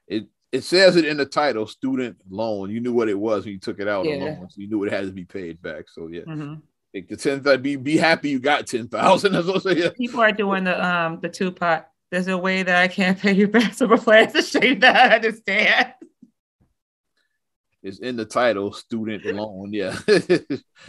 [0.06, 2.70] it it says it in the title, student loan.
[2.70, 4.16] You knew what it was when you took it out yeah.
[4.16, 5.86] loan, so you knew it had to be paid back.
[5.88, 6.22] So yeah.
[6.22, 6.54] Mm-hmm.
[6.94, 9.34] Like the ten that be be happy you got ten thousand.
[9.76, 9.90] Yeah.
[9.96, 11.88] People are doing the um the two pot.
[12.10, 13.74] There's a way that I can't pay you back.
[13.74, 15.94] So before I to show that I understand.
[17.84, 19.70] It's in the title, student loan.
[19.74, 19.94] Yeah.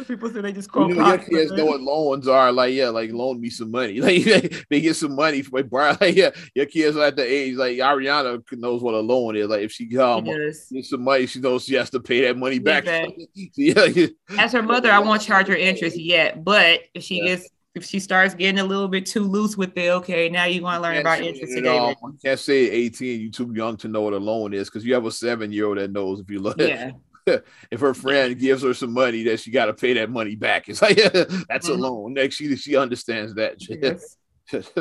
[0.08, 2.54] People say they just call you know, your kids know what loans are.
[2.54, 4.00] Like, yeah, like loan me some money.
[4.06, 5.98] Like they get some money for borrow.
[6.02, 9.48] Like, yeah, your kids are at the age like Ariana knows what a loan is.
[9.48, 12.60] Like if she um get some money, she knows she has to pay that money
[12.60, 12.86] back.
[12.86, 14.08] yeah, yeah.
[14.38, 17.36] As her mother, I won't charge her interest yet, but if she yeah.
[17.36, 20.62] gets if she starts getting a little bit too loose with it, okay, now you're
[20.62, 24.02] going to learn about interest know, You can't say 18, you're too young to know
[24.02, 26.40] what a loan is because you have a seven year old that knows if you
[26.40, 26.58] look.
[26.58, 26.92] Yeah.
[27.72, 30.70] if her friend gives her some money, that she got to pay that money back.
[30.70, 31.72] It's like that's mm-hmm.
[31.72, 32.14] a loan.
[32.14, 33.58] Next, she she understands that.
[34.52, 34.72] Yes.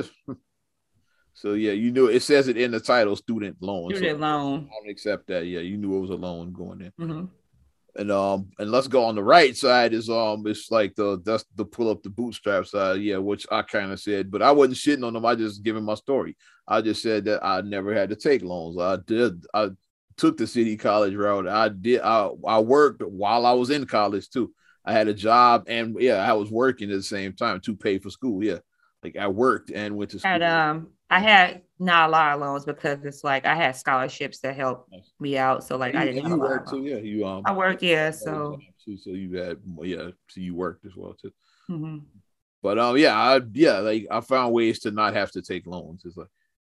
[1.33, 3.91] so yeah, you knew it says it in the title, student loan.
[3.91, 4.69] Student so loan.
[4.71, 5.47] I don't accept that.
[5.47, 6.93] Yeah, you knew it was a loan going in.
[7.01, 7.25] Mm-hmm.
[7.97, 11.45] And um, and let's go on the right side is um, it's like the that's
[11.55, 14.79] the pull up the bootstrap side, yeah, which I kind of said, but I wasn't
[14.79, 15.25] shitting on them.
[15.25, 16.37] I just giving my story.
[16.67, 18.79] I just said that I never had to take loans.
[18.79, 19.45] I did.
[19.55, 19.71] I
[20.17, 21.47] took the city college route.
[21.47, 22.01] I did.
[22.01, 24.53] I I worked while I was in college too.
[24.85, 27.99] I had a job and yeah, I was working at the same time to pay
[27.99, 28.43] for school.
[28.43, 28.59] Yeah,
[29.05, 30.33] like I worked and went to school.
[30.33, 34.39] And um, I had not a lot of loans because it's like I had scholarships
[34.41, 35.65] that helped me out.
[35.65, 36.29] So like you, I didn't.
[36.29, 36.97] You worked too, yeah.
[36.97, 37.43] You um.
[37.47, 38.11] I worked, yeah.
[38.11, 38.59] So.
[38.87, 40.11] So you had, yeah.
[40.29, 41.33] So you worked as well too.
[41.71, 41.99] Mm-hmm.
[42.63, 46.03] But um, yeah, I yeah, like I found ways to not have to take loans.
[46.05, 46.29] It's like,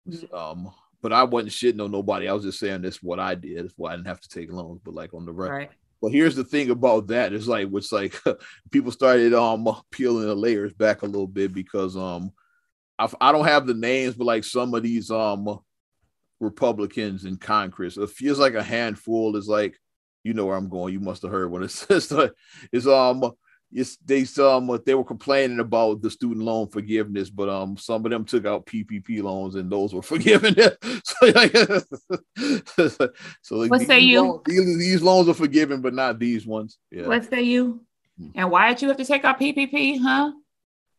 [0.08, 0.34] mm-hmm.
[0.34, 2.28] um, but I wasn't shitting on nobody.
[2.28, 3.64] I was just saying this what I did.
[3.64, 4.80] That's why I didn't have to take loans.
[4.84, 5.50] But like on the right.
[5.50, 5.70] right.
[6.02, 8.20] But here's the thing about that is like, which like
[8.70, 12.32] people started um peeling the layers back a little bit because um
[13.00, 15.58] I, I don't have the names, but like some of these um
[16.38, 19.76] Republicans in Congress, it feels like a handful is like,
[20.22, 20.92] you know where I'm going.
[20.92, 22.12] You must have heard when it says
[22.72, 23.32] it's um
[23.72, 28.10] it's they um they were complaining about the student loan forgiveness, but um some of
[28.10, 30.54] them took out PPP loans and those were forgiven.
[31.04, 31.56] so, like,
[33.42, 34.20] so like, what say you?
[34.20, 36.78] Loans, these, these, loans are forgiven, but not these ones.
[36.90, 37.06] Yeah.
[37.06, 37.80] What say you?
[38.18, 38.28] Hmm.
[38.34, 40.00] And why did you have to take out PPP?
[40.00, 40.32] Huh?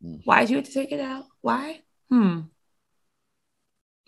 [0.01, 0.15] Hmm.
[0.23, 1.25] Why did you have to take it out?
[1.41, 1.81] Why?
[2.11, 2.41] Hmm.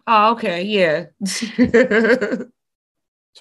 [0.05, 1.05] Oh, okay, yeah.
[1.25, 2.49] to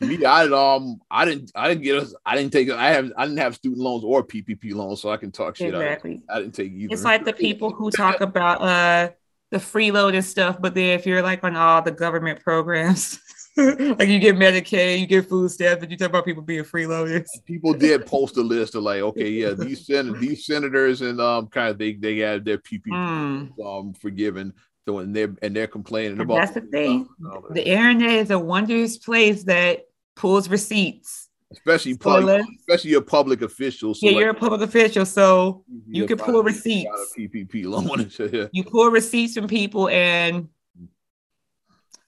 [0.00, 3.24] me, I um, I didn't, I didn't get us, I didn't take, I have, I
[3.24, 5.74] didn't have student loans or PPP loans, so I can talk shit.
[5.74, 6.22] Exactly.
[6.28, 6.94] I, I didn't take either.
[6.94, 9.10] It's like the people who talk about uh
[9.50, 13.20] the freeload and stuff, but then if you're like on all the government programs,
[13.56, 17.26] like you get Medicaid, you get food stamps, and you talk about people being freeloaders.
[17.44, 21.48] People did post a list of like, okay, yeah, these sen- these senators and um
[21.48, 23.66] kind of they they have their PPP mm.
[23.66, 24.54] um forgiven.
[24.86, 27.06] So and they're and they're complaining and about that's the thing.
[27.50, 29.86] The internet is a wondrous place that
[30.16, 31.28] pulls receipts.
[31.50, 33.94] Especially public, especially a public official.
[33.94, 37.12] So yeah, like, you're a public official, so you can pull receipts.
[37.16, 38.48] PPP loan.
[38.52, 40.48] you pull receipts from people, and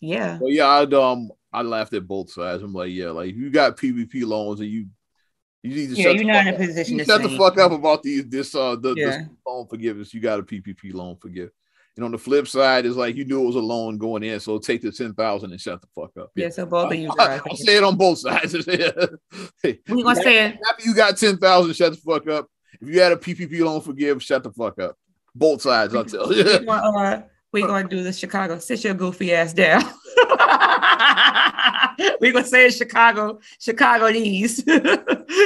[0.00, 0.38] yeah.
[0.40, 2.62] Well, yeah, I'd um I laughed at both sides.
[2.62, 4.86] I'm like, yeah, like you got PPP loans and you
[5.62, 8.02] you need to yeah, you're not in a position to shut the fuck up about
[8.02, 9.06] these this uh the yeah.
[9.06, 10.12] this loan forgiveness.
[10.12, 11.50] You got a PPP loan forgive.
[11.96, 14.40] And on the flip side, is like you knew it was a loan going in,
[14.40, 16.32] so take the ten thousand and shut the fuck up.
[16.34, 17.08] Yeah, yeah so both of you.
[17.18, 18.52] I, will say it on both sides.
[19.62, 22.48] hey, we gonna say it after you got ten thousand, shut the fuck up.
[22.80, 24.96] If you had a PPP loan forgive, shut the fuck up.
[25.36, 26.66] Both sides, I'll tell you.
[27.54, 28.58] We're gonna do the Chicago.
[28.58, 29.80] Sit your goofy ass down.
[32.20, 34.56] We're gonna say in Chicago, Chicago knees.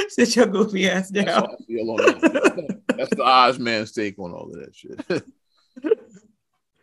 [0.09, 1.55] Sit your goofy ass down.
[1.67, 5.23] That's, the Oz man's take on all of that shit.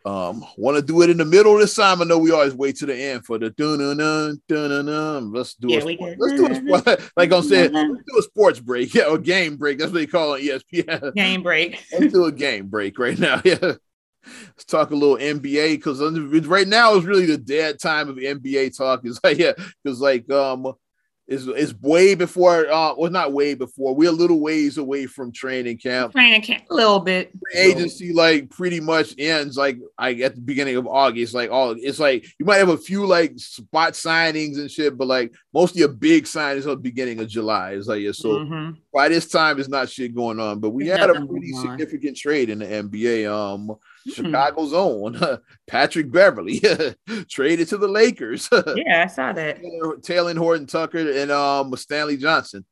[0.05, 2.01] Um, want to do it in the middle this time?
[2.01, 5.33] I know we always wait to the end for the dun dun dun dun dun.
[5.33, 7.11] Let's do yeah, a let's do a sport.
[7.17, 9.79] like I'm saying, let's do a sports break, yeah, or game break.
[9.79, 11.13] That's what they call it, ESPN.
[11.13, 11.83] Game break.
[11.91, 13.41] let's do a game break right now.
[13.43, 13.73] Yeah.
[14.47, 16.01] Let's talk a little NBA because
[16.47, 19.05] right now is really the dead time of NBA talk.
[19.05, 20.73] Is like yeah, because like um
[21.27, 25.31] is is way before uh well not way before we're a little ways away from
[25.31, 30.35] training camp training camp a little bit agency like pretty much ends like like at
[30.35, 33.93] the beginning of august like all it's like you might have a few like spot
[33.93, 37.71] signings and shit but like most of your big signings are the beginning of july
[37.71, 38.71] it's like yeah so mm-hmm.
[38.93, 42.49] by this time it's not shit going on but we had a pretty significant trade
[42.49, 44.25] in the nba um Mm-hmm.
[44.25, 45.19] Chicago's own
[45.67, 46.61] Patrick Beverley
[47.29, 48.47] traded to the Lakers.
[48.75, 49.61] yeah, I saw that.
[49.61, 52.65] Talen Horton Tucker and um Stanley Johnson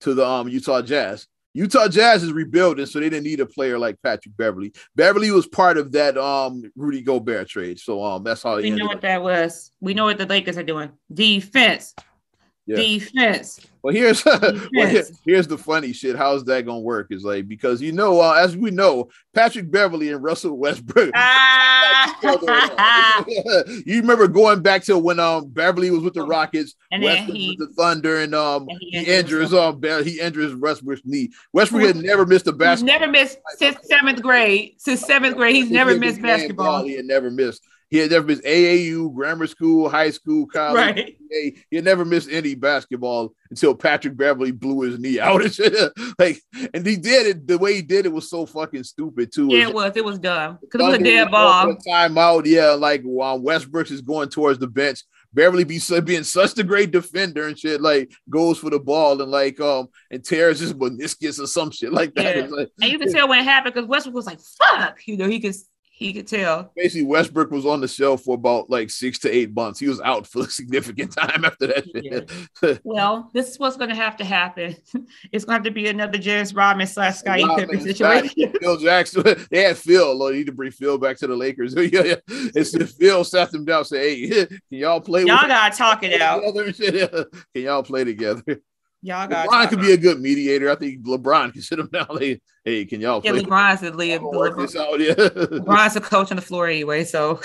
[0.00, 1.26] to the um Utah Jazz.
[1.54, 4.72] Utah Jazz is rebuilding, so they didn't need a player like Patrick Beverley.
[4.96, 8.86] Beverley was part of that um Rudy Gobert trade, so um that's how we know
[8.86, 9.02] what up.
[9.02, 9.70] that was.
[9.80, 10.90] We know what the Lakers are doing.
[11.12, 11.94] Defense.
[12.66, 12.76] Yeah.
[12.76, 13.60] Defense.
[13.82, 16.14] Well, here's well, here, here's the funny shit.
[16.14, 17.08] How's that gonna work?
[17.10, 21.10] Is like because you know, uh, as we know, Patrick Beverley and Russell Westbrook.
[21.14, 22.16] Ah.
[23.84, 27.56] you remember going back to when um Beverley was with the Rockets, and Westbrook he,
[27.58, 31.02] with the Thunder, and um and he, he injured his um he injured his Westbrook's
[31.04, 31.30] knee.
[31.52, 32.76] Westbrook had never missed a basketball.
[32.76, 34.74] He's never missed since seventh grade.
[34.78, 36.84] Since seventh grade, he's never missed basketball.
[36.84, 37.64] He had never missed.
[37.92, 40.96] He had never missed AAU, grammar school, high school, college.
[40.96, 41.18] Right.
[41.70, 45.42] He had never missed any basketball until Patrick Beverley blew his knee out.
[46.18, 46.40] like,
[46.72, 49.48] and he did it the way he did it was so fucking stupid too.
[49.50, 49.92] Yeah, it was.
[49.94, 51.76] It was dumb because it was a dead ball.
[51.86, 52.46] Timeout.
[52.46, 55.02] Yeah, like while Westbrooks is going towards the bench,
[55.34, 59.30] Beverley be being such a great defender and shit, like goes for the ball and
[59.30, 62.36] like um and tears his meniscus or some shit like that.
[62.36, 62.46] Yeah.
[62.46, 65.28] Like, and you can tell when it happened because Westbrook was like, "Fuck," you know,
[65.28, 65.54] he could
[66.02, 66.70] he could tell.
[66.76, 69.78] Basically, Westbrook was on the shelf for about like six to eight months.
[69.78, 71.84] He was out for a significant time after that.
[71.94, 72.76] Yeah.
[72.84, 74.76] well, this is what's going to have to happen.
[75.30, 78.52] It's going to have to be another James Rodman slash Scottie Pippen situation.
[78.60, 79.22] Phil Jackson.
[79.50, 80.14] They had Phil.
[80.14, 81.74] Lord, need to bring Phil back to the Lakers.
[81.74, 82.14] yeah, yeah.
[82.28, 83.84] It's the Phil sat them down.
[83.84, 85.24] Say, hey, can y'all play?
[85.24, 86.42] Y'all gotta talk it out.
[86.42, 88.60] Can y'all play together?
[89.04, 90.70] Y'all got LeBron could be a good mediator.
[90.70, 92.06] I think LeBron can sit him down.
[92.12, 93.42] Like, hey, can y'all yeah, play?
[93.42, 94.20] LeBron's the lead.
[94.20, 95.14] LeBron, out, yeah.
[95.58, 97.02] LeBron's a coach on the floor anyway.
[97.04, 97.40] So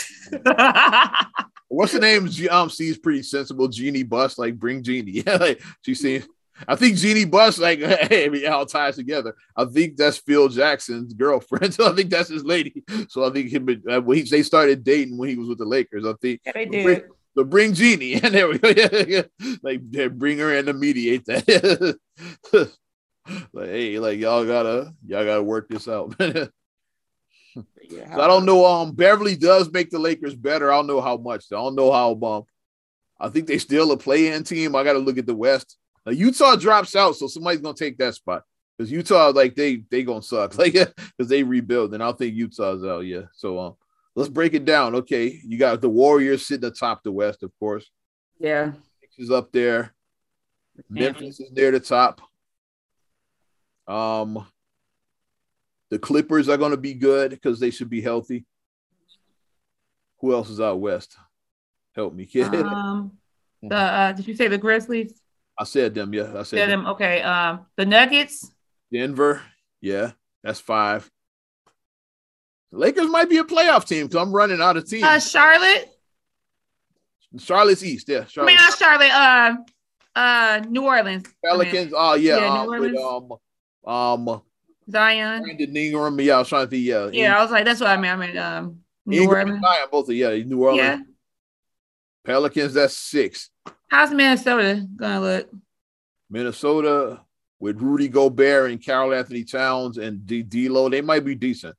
[1.67, 2.30] what's the name?
[2.52, 3.67] Um, she's pretty sensible.
[3.67, 5.12] Jeanie Buss, like bring Jeanie.
[5.26, 6.28] Yeah, like she seems.
[6.67, 9.36] I think Jeanie Buss, like, hey, we all ties together.
[9.56, 11.74] I think that's Phil Jackson's girlfriend.
[11.74, 12.84] So I think that's his lady.
[13.10, 15.65] So I think him, uh, when he, they started dating when he was with the
[15.65, 16.06] Lakers.
[16.06, 17.04] I think yeah, they did.
[17.38, 18.69] But bring Jeanie, and there we go.
[18.69, 19.21] Yeah, yeah.
[19.62, 19.82] Like
[20.17, 22.00] bring her in to mediate that.
[23.54, 26.15] like, hey, like y'all gotta y'all gotta work this out.
[26.19, 26.41] yeah,
[27.56, 28.65] so I don't know.
[28.65, 30.71] Um, Beverley does make the Lakers better.
[30.71, 31.45] I don't know how much.
[31.52, 32.19] I don't know how.
[32.26, 32.43] Um,
[33.19, 34.76] I think they still a play-in team.
[34.76, 35.78] I got to look at the West.
[36.08, 38.45] Now, Utah drops out, so somebody's gonna take that spot
[38.76, 42.84] because Utah, like they they gonna suck, like because they rebuild, and I think Utah's
[42.84, 43.02] out.
[43.02, 43.76] Yeah, so um,
[44.17, 44.95] let's break it down.
[44.95, 47.89] Okay, you got the Warriors sitting atop the West, of course.
[48.39, 48.73] Yeah,
[49.17, 49.93] is up there.
[50.89, 52.21] Memphis is near the top.
[53.88, 54.45] Um,
[55.89, 58.45] the Clippers are going to be good because they should be healthy.
[60.19, 61.15] Who else is out west?
[61.95, 62.53] Help me, kid.
[62.53, 63.13] Um,
[63.63, 65.19] the uh, did you say the Grizzlies?
[65.58, 66.13] I said them.
[66.13, 66.84] Yeah, I said, said them.
[66.84, 66.91] them.
[66.93, 67.23] Okay.
[67.23, 68.51] Um, the Nuggets.
[68.93, 69.41] Denver.
[69.82, 70.12] Yeah,
[70.43, 71.10] that's five.
[72.71, 75.03] The Lakers might be a playoff team because I'm running out of teams.
[75.03, 75.89] Uh, Charlotte.
[77.38, 78.25] Charlotte's East, yeah.
[78.25, 78.51] Charlotte.
[78.51, 79.12] I mean, not Charlotte.
[79.12, 79.56] Uh,
[80.19, 81.25] uh, New Orleans.
[81.43, 81.93] Pelicans.
[81.95, 82.38] Oh yeah.
[82.38, 83.32] yeah um, with, um,
[83.86, 84.41] um,
[84.89, 85.43] Zion.
[85.43, 86.19] Brandon Ingram.
[86.19, 86.86] Yeah, I was trying to think.
[86.86, 87.10] Yeah.
[87.12, 88.12] Yeah, I was like, that's what I mean.
[88.12, 89.63] I mean, um, New Ingram Orleans.
[89.63, 90.80] Zion, both of yeah, New Orleans.
[90.80, 90.99] Yeah.
[92.25, 92.73] Pelicans.
[92.73, 93.49] That's six.
[93.89, 95.49] How's Minnesota gonna look?
[96.30, 97.21] Minnesota
[97.60, 101.75] with Rudy Gobert and Karl-Anthony Towns and D- D'Lo, they might be decent.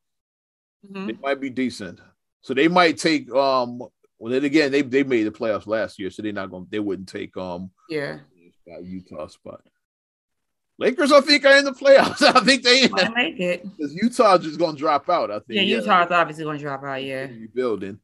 [0.87, 1.07] Mm-hmm.
[1.07, 2.01] They might be decent.
[2.41, 3.79] So they might take um
[4.19, 6.81] well then again they they made the playoffs last year, so they're not gonna they
[6.81, 8.19] wouldn't take um yeah
[8.83, 9.63] Utah spot.
[10.81, 12.23] Lakers, I think, are in the playoffs.
[12.37, 15.31] I think they might make it because Utah just gonna drop out.
[15.31, 15.57] I think.
[15.57, 16.21] Yeah, Utah's yeah.
[16.21, 17.03] obviously gonna drop out.
[17.03, 17.99] Yeah, rebuilding.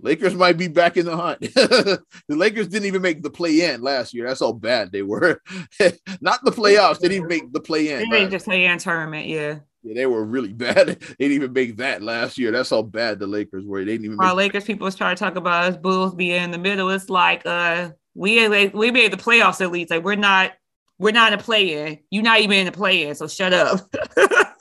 [0.00, 1.40] Lakers might be back in the hunt.
[1.40, 4.26] the Lakers didn't even make the play in last year.
[4.26, 5.40] That's how bad they were.
[6.20, 6.98] Not the playoffs.
[6.98, 8.10] They didn't make the play in.
[8.10, 9.28] They didn't just play in tournament.
[9.28, 9.60] Yeah.
[9.84, 10.88] Yeah, they were really bad.
[10.88, 12.50] They didn't even make that last year.
[12.50, 13.80] That's how bad the Lakers were.
[13.80, 14.20] They didn't even.
[14.20, 16.88] Our Lakers people was trying to talk about us Bulls being in the middle.
[16.90, 19.90] It's like uh we we made the playoffs at least.
[19.90, 20.52] Like we're not
[20.98, 21.98] we're not in a play in.
[22.10, 23.14] You're not even in a play in.
[23.14, 23.80] So shut up.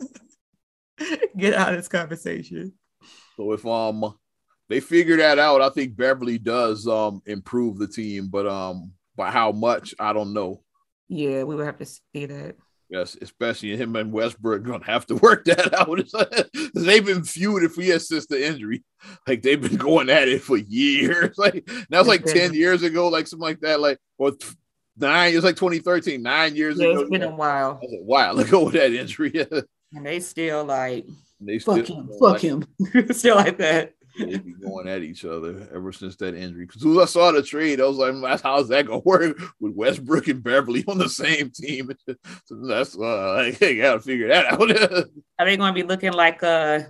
[1.37, 2.73] Get out of this conversation.
[3.37, 4.13] So if um
[4.69, 9.31] they figure that out, I think Beverley does um improve the team, but um by
[9.31, 10.63] how much I don't know.
[11.07, 12.55] Yeah, we would have to see that.
[12.93, 15.99] Yes, especially him and Westbrook gonna have to work that out.
[16.75, 18.83] they've been feuding for years since the injury.
[19.27, 21.35] Like they've been going at it for years.
[21.43, 23.79] Like that was like 10 years ago, like something like that.
[23.79, 24.33] Like or
[24.95, 27.01] nine, it's like 2013, nine years yeah, ago.
[27.01, 27.79] It's been a while.
[27.81, 29.47] That was a while ago with that injury.
[29.91, 31.07] and they still like
[31.41, 32.63] they fuck him, fuck like, him.
[33.11, 36.65] still like that they be going at each other ever since that injury.
[36.65, 40.27] Because as I saw the trade, I was like, how's that gonna work with Westbrook
[40.27, 41.91] and Beverley on the same team?
[42.45, 44.61] so that's uh, like, they gotta figure that out.
[45.39, 46.81] Are they gonna be looking like uh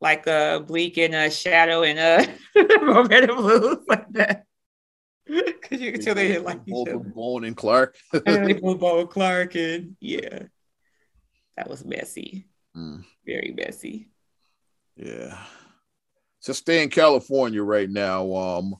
[0.00, 4.44] like uh Bleek and uh shadow and uh red and blue like that?
[5.26, 7.96] Because you can tell they hit like both of Bone and Clarke.
[8.26, 10.42] and both Bone Clarke and yeah,
[11.56, 12.46] that was messy.
[12.76, 13.04] Mm.
[13.24, 14.10] Very messy.
[14.96, 15.38] Yeah
[16.42, 18.34] to stay in California right now.
[18.34, 18.76] Um,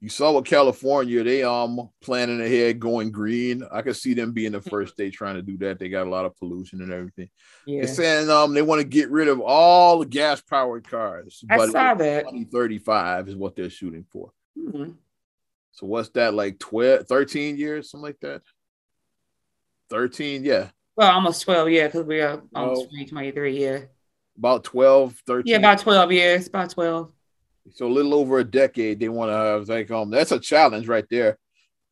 [0.00, 3.62] you saw what California they um planning ahead going green.
[3.70, 5.78] I could see them being the first state trying to do that.
[5.78, 7.28] They got a lot of pollution and everything.
[7.66, 7.84] Yeah.
[7.84, 11.44] They're saying um they want to get rid of all the gas powered cars.
[11.50, 14.32] I saw that 2035 is what they're shooting for.
[14.58, 14.92] Mm-hmm.
[15.72, 18.42] So what's that like 12, 13 years, something like that?
[19.90, 20.70] 13, yeah.
[20.96, 23.78] Well, almost 12, yeah, because we are almost 2023, yeah
[24.40, 25.44] about 12, 13.
[25.46, 27.12] Yeah, about 12 years, about 12.
[27.72, 30.88] So a little over a decade, they want to have like um that's a challenge
[30.88, 31.38] right there.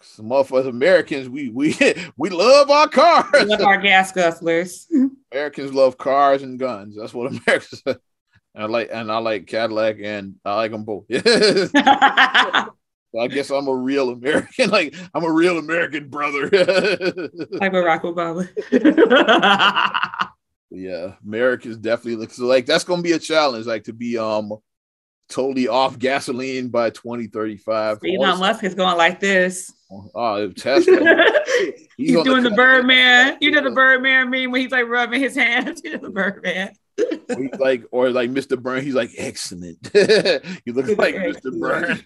[0.01, 1.77] Some of us Americans, we we
[2.17, 3.27] we love our cars.
[3.33, 4.87] We love our gas guzzlers.
[5.33, 6.97] Americans love cars and guns.
[6.97, 7.83] That's what Americans.
[8.57, 11.05] I like and I like Cadillac and I like them both.
[11.11, 11.21] So
[13.21, 14.71] I guess I'm a real American.
[14.71, 16.43] Like I'm a real American brother.
[16.43, 18.49] like Barack Obama.
[20.71, 24.53] Yeah, Merrick is definitely so like that's gonna be a challenge, like to be um
[25.29, 27.99] totally off gasoline by 2035.
[28.05, 29.73] Elon Musk is going like this.
[30.15, 30.97] Oh, Tesla.
[31.97, 33.39] he's, he's doing the, the Birdman.
[33.41, 35.83] You know the Birdman meme when he's like rubbing his hands.
[35.85, 36.73] You know the Birdman.
[36.97, 38.61] he's like, or like Mr.
[38.61, 39.79] Burns, he's like, excellent.
[39.95, 41.59] you look like Mr.
[41.59, 42.03] Burns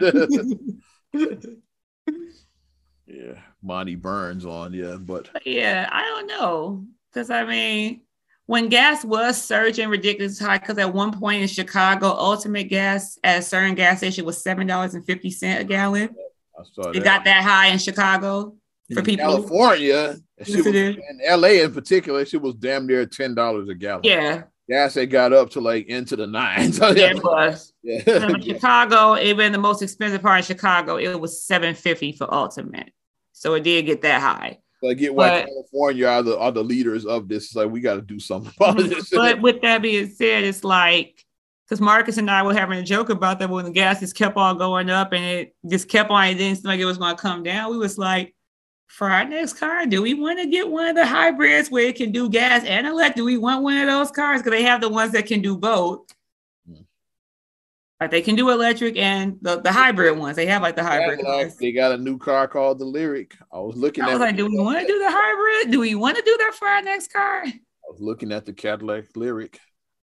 [3.13, 8.03] yeah, Monty Burns on, yeah, but yeah, I don't know because I mean,
[8.47, 13.39] when gas was surging ridiculously high, because at one point in Chicago, ultimate gas at
[13.39, 16.11] a certain gas station was seven dollars and fifty cent a gallon.
[16.59, 16.97] I saw that.
[16.97, 18.57] It got that high in Chicago
[18.93, 19.25] for in people.
[19.25, 24.03] California, was, in LA in particular, she was damn near ten dollars a gallon.
[24.05, 26.79] Yeah, gas it got up to like into the nines.
[26.81, 27.73] yeah, it was.
[27.83, 28.39] Yeah.
[28.41, 32.93] Chicago, even the most expensive part of Chicago, it was seven fifty for ultimate.
[33.33, 34.59] So it did get that high.
[34.91, 37.47] I get why but, California are the are the leaders of this.
[37.47, 39.11] It's like we got to do something about this.
[39.11, 41.25] But with that being said, it's like
[41.65, 44.37] because Marcus and I were having a joke about that when the gas just kept
[44.37, 46.27] on going up and it just kept on.
[46.27, 47.71] It didn't seem like it was going to come down.
[47.71, 48.35] We was like,
[48.89, 51.97] for our next car, do we want to get one of the hybrids where it
[51.97, 53.17] can do gas and electric?
[53.17, 54.43] Do we want one of those cars?
[54.43, 56.13] Because they have the ones that can do both.
[58.03, 60.35] Like they can do electric and the, the hybrid ones.
[60.35, 61.55] They have like the hybrid cars.
[61.55, 63.35] They got a new car called the Lyriq.
[63.53, 65.71] I was looking I was like, do we want to do the hybrid?
[65.71, 67.45] Do we want to do that for our next car?
[67.45, 67.53] I
[67.89, 69.57] was looking at the Cadillac Lyriq.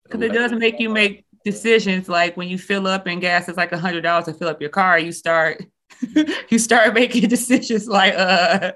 [0.05, 3.59] Because it does make you make decisions like when you fill up and gas is
[3.59, 5.63] like a hundred dollars to fill up your car, you start
[6.49, 8.73] you start making decisions like uh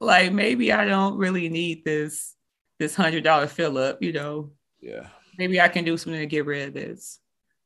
[0.00, 2.34] like maybe I don't really need this
[2.78, 4.52] this hundred dollar fill up, you know.
[4.80, 5.08] Yeah.
[5.36, 7.18] Maybe I can do something to get rid of this.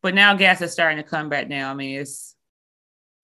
[0.07, 1.69] But now gas is starting to come back now.
[1.69, 2.37] I mean, it's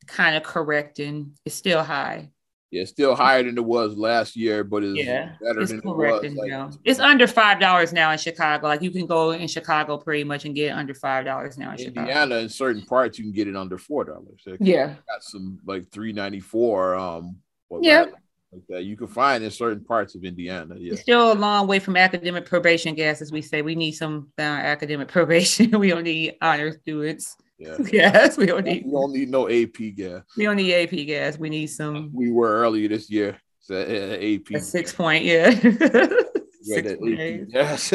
[0.08, 1.36] kind of correcting.
[1.44, 2.30] It's still high.
[2.72, 5.84] Yeah, still higher than it was last year, but it's yeah, better it's than it
[5.84, 6.24] was.
[6.24, 8.66] Like, it's under five dollars now in Chicago.
[8.66, 11.78] Like you can go in Chicago pretty much and get under five dollars now in
[11.78, 12.38] Indiana, Chicago.
[12.40, 14.42] in certain parts, you can get it under four dollars.
[14.58, 16.96] Yeah, got some like three ninety four.
[16.96, 17.36] Um,
[17.80, 18.06] yeah,
[18.52, 20.74] like that you can find in certain parts of Indiana.
[20.78, 23.62] Yeah, it's still a long way from academic probation gas, as we say.
[23.62, 25.78] We need some uh, academic probation.
[25.78, 27.36] we don't need honor students.
[27.58, 27.76] Yeah.
[27.92, 28.84] yes, we don't need.
[28.84, 30.22] We don't need no AP gas.
[30.36, 31.38] We don't need AP gas.
[31.38, 32.10] We need some.
[32.12, 33.40] We were earlier this year.
[33.60, 34.50] So, uh, AP.
[34.54, 35.50] A six point, yeah.
[36.62, 37.52] six point.
[37.52, 37.92] That's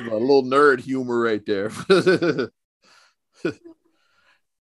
[0.00, 1.70] my little nerd humor right there.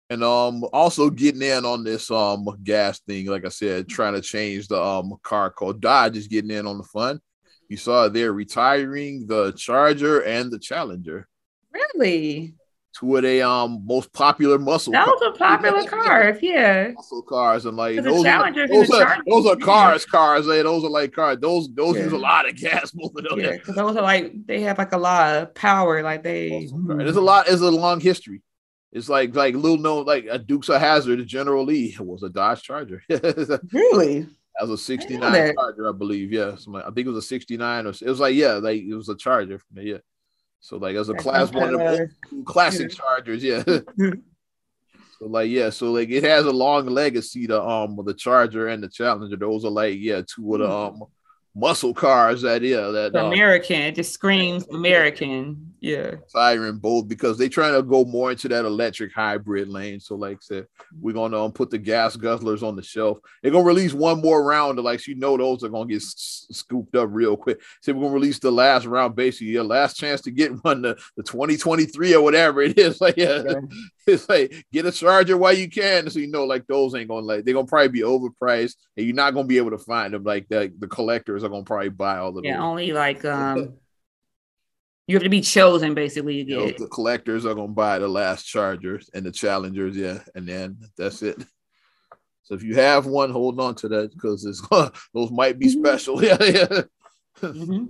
[0.10, 4.22] And um also getting in on this um gas thing like i said trying to
[4.22, 7.20] change the um car called dodge is getting in on the fun
[7.68, 11.28] you saw they're retiring the charger and the challenger
[11.72, 12.53] really
[12.99, 14.93] two of the um most popular muscle.
[14.93, 16.91] Those are popular cars, yeah.
[16.95, 20.47] Muscle cars and like those, are, those, are, those are cars, cars.
[20.47, 21.38] Like, those are like cars.
[21.39, 22.03] Those those yeah.
[22.03, 22.91] use a lot of gas.
[22.91, 23.39] Both of them.
[23.39, 26.01] Yeah, because those are like they have like a lot of power.
[26.01, 26.68] Like they.
[26.72, 27.45] There's a lot.
[27.45, 28.41] There's a long history.
[28.91, 32.63] It's like like little known like a Dukes of Hazzard, General Lee was a Dodge
[32.63, 33.03] Charger.
[33.09, 34.21] really?
[34.21, 36.33] That was a 69 Charger, I believe.
[36.33, 36.55] Yeah.
[36.75, 39.15] I think it was a 69 or it was like, yeah, like it was a
[39.15, 39.61] Charger.
[39.73, 39.99] Yeah.
[40.59, 42.09] So like as a That's class one of the
[42.45, 43.63] classic Chargers, yeah.
[43.65, 43.81] so
[45.21, 48.89] like yeah, so like it has a long legacy to um the Charger and the
[48.89, 49.37] Challenger.
[49.37, 51.01] Those are like yeah, two of the hmm.
[51.01, 51.03] um
[51.56, 53.82] muscle cars that yeah that um, American.
[53.82, 55.74] It just screams American.
[55.82, 56.16] Yeah.
[56.28, 60.00] Siren both because they trying to go more into that electric hybrid lane.
[60.00, 60.68] So like I said,
[61.00, 63.20] we're gonna um, put the gas guzzlers on the shelf.
[63.41, 66.47] They're gonna release one more round to like you know those are gonna get s-
[66.52, 67.62] scooped up real quick.
[67.82, 70.97] So we're gonna release the last round, basically your last chance to get one the,
[71.16, 73.00] the 2023 or whatever it is.
[73.10, 73.54] Like yeah, yeah.
[74.10, 76.10] It's like get a charger while you can.
[76.10, 79.16] So you know, like those ain't gonna like they're gonna probably be overpriced and you're
[79.16, 80.24] not gonna be able to find them.
[80.24, 82.45] Like the, the collectors are gonna probably buy all of them.
[82.45, 83.76] Yeah, only like um
[85.07, 87.97] you have to be chosen basically to get you know, the collectors are gonna buy
[87.99, 91.43] the last chargers and the challengers, yeah, and then that's it.
[92.43, 94.62] So if you have one, hold on to that because it's
[95.14, 95.80] those might be mm-hmm.
[95.80, 96.24] special.
[96.24, 96.82] yeah, yeah.
[97.41, 97.86] Mm-hmm.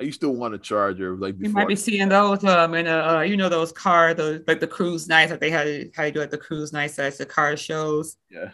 [0.00, 1.48] I used to want a charger like before.
[1.48, 4.60] You might be seeing those um in a uh, you know those car those like
[4.60, 7.26] the cruise nights that they had how you do at the cruise nights that's the
[7.26, 8.16] car shows.
[8.30, 8.50] Yeah.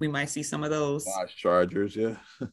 [0.00, 1.04] We might see some of those.
[1.04, 2.16] Dodge Chargers, yeah.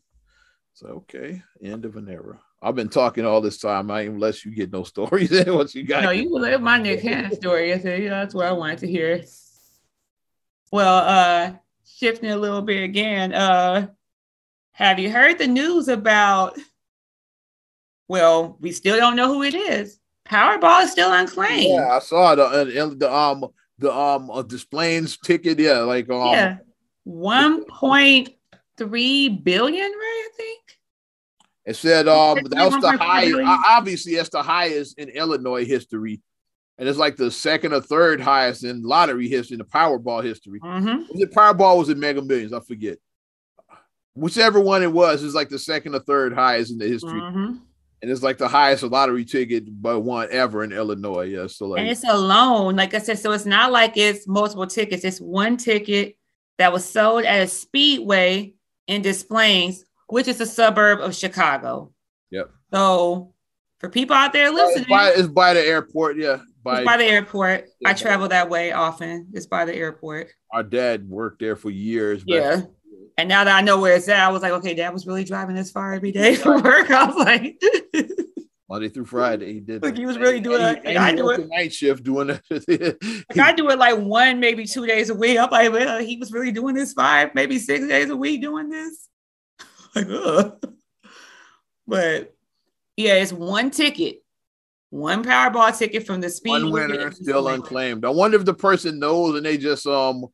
[0.74, 2.40] so okay, end of an era.
[2.62, 3.92] I've been talking all this time.
[3.92, 6.04] I ain't let you get no stories in once you got.
[6.04, 7.74] No, you live my Nick Cannon story.
[7.74, 9.24] I said, yeah, that's what I wanted to hear.
[10.72, 11.54] Well, uh,
[11.86, 13.34] shifting a little bit again.
[13.34, 13.88] Uh,
[14.72, 16.58] have you heard the news about?
[18.08, 20.00] Well, we still don't know who it is.
[20.28, 21.76] Powerball is still unclaimed.
[21.76, 22.64] Yeah, I saw the uh,
[22.96, 23.46] the um
[23.78, 25.60] the um uh, Des Plaines ticket.
[25.60, 26.58] Yeah, like um, yeah,
[27.04, 28.30] one point
[28.78, 30.24] three billion, right?
[30.26, 30.62] I think.
[31.66, 33.40] It said um that was the highest.
[33.68, 36.22] Obviously, that's the highest in Illinois history,
[36.78, 40.60] and it's like the second or third highest in lottery history, in the Powerball history.
[40.60, 41.12] Mm-hmm.
[41.12, 41.78] Was it Powerball?
[41.78, 42.54] Was it Mega Millions?
[42.54, 42.98] I forget.
[44.16, 47.20] Whichever one it was is like the second or third highest in the history.
[47.20, 47.58] Mm-hmm.
[48.02, 51.24] And it's like the highest lottery ticket but one ever in Illinois.
[51.24, 51.48] Yeah.
[51.48, 53.20] So like and it's a loan, like I said.
[53.20, 55.04] So it's not like it's multiple tickets.
[55.04, 56.18] It's one ticket
[56.58, 58.54] that was sold at a speedway
[58.88, 61.92] in Des Plaines, which is a suburb of Chicago.
[62.32, 62.52] Yep.
[62.74, 63.34] So
[63.80, 66.18] for people out there listening, it's by, it's by the airport.
[66.18, 66.40] Yeah.
[66.64, 67.68] By, by the airport.
[67.80, 69.28] Yeah, I travel that way often.
[69.34, 70.30] It's by the airport.
[70.52, 72.24] Our dad worked there for years.
[72.26, 72.62] Yeah.
[73.18, 75.24] And now that I know where it's at, I was like, okay, dad was really
[75.24, 76.92] driving this far every day for work.
[76.92, 77.62] I was like,
[78.68, 79.84] Monday through Friday, he did.
[79.84, 82.42] Like he was really doing and, and, I do it night shift doing it.
[83.30, 85.38] like I do it like one, maybe two days a week.
[85.38, 88.70] I'm like, well, he was really doing this five, maybe six days a week doing
[88.70, 89.08] this.
[89.96, 90.76] like, ugh.
[91.88, 92.36] But
[92.98, 94.24] yeah, it's one ticket,
[94.90, 96.50] one Powerball ticket from the speed.
[96.50, 98.04] One winner still unclaimed.
[98.04, 100.26] I wonder if the person knows and they just um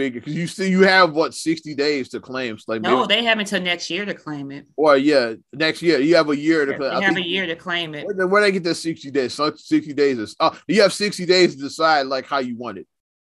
[0.00, 2.56] figure because you see you have what 60 days to claim.
[2.66, 4.66] Like no, maybe, they have until next year to claim it.
[4.76, 6.76] Or yeah, next year you have a year to.
[6.78, 8.06] They have a year to claim it.
[8.06, 9.34] Where, where they get the 60 days?
[9.34, 12.86] 60 days is oh, you have 60 days to decide like how you want it.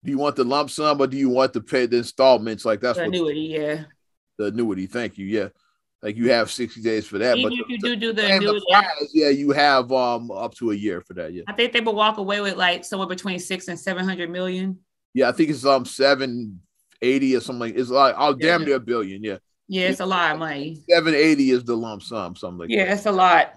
[0.03, 2.65] Do you want the lump sum or do you want to pay the installments?
[2.65, 3.83] Like that's the annuity, what, yeah.
[4.37, 5.25] The annuity, thank you.
[5.25, 5.49] Yeah.
[6.01, 7.37] Like you have 60 days for that.
[7.37, 10.53] Even but if you do do the annuity, the prize, yeah, you have um up
[10.55, 11.33] to a year for that.
[11.33, 11.43] Yeah.
[11.47, 14.79] I think they would walk away with like somewhere between six and seven hundred million.
[15.15, 16.59] Yeah, I think it's um seven
[17.01, 18.47] eighty or something like it's like I'll yeah.
[18.57, 19.23] damn near a billion.
[19.23, 19.37] Yeah.
[19.67, 20.83] Yeah, it's a lot of money.
[20.87, 22.97] 780 is the lump sum, something like yeah, that.
[22.97, 23.53] it's a lot.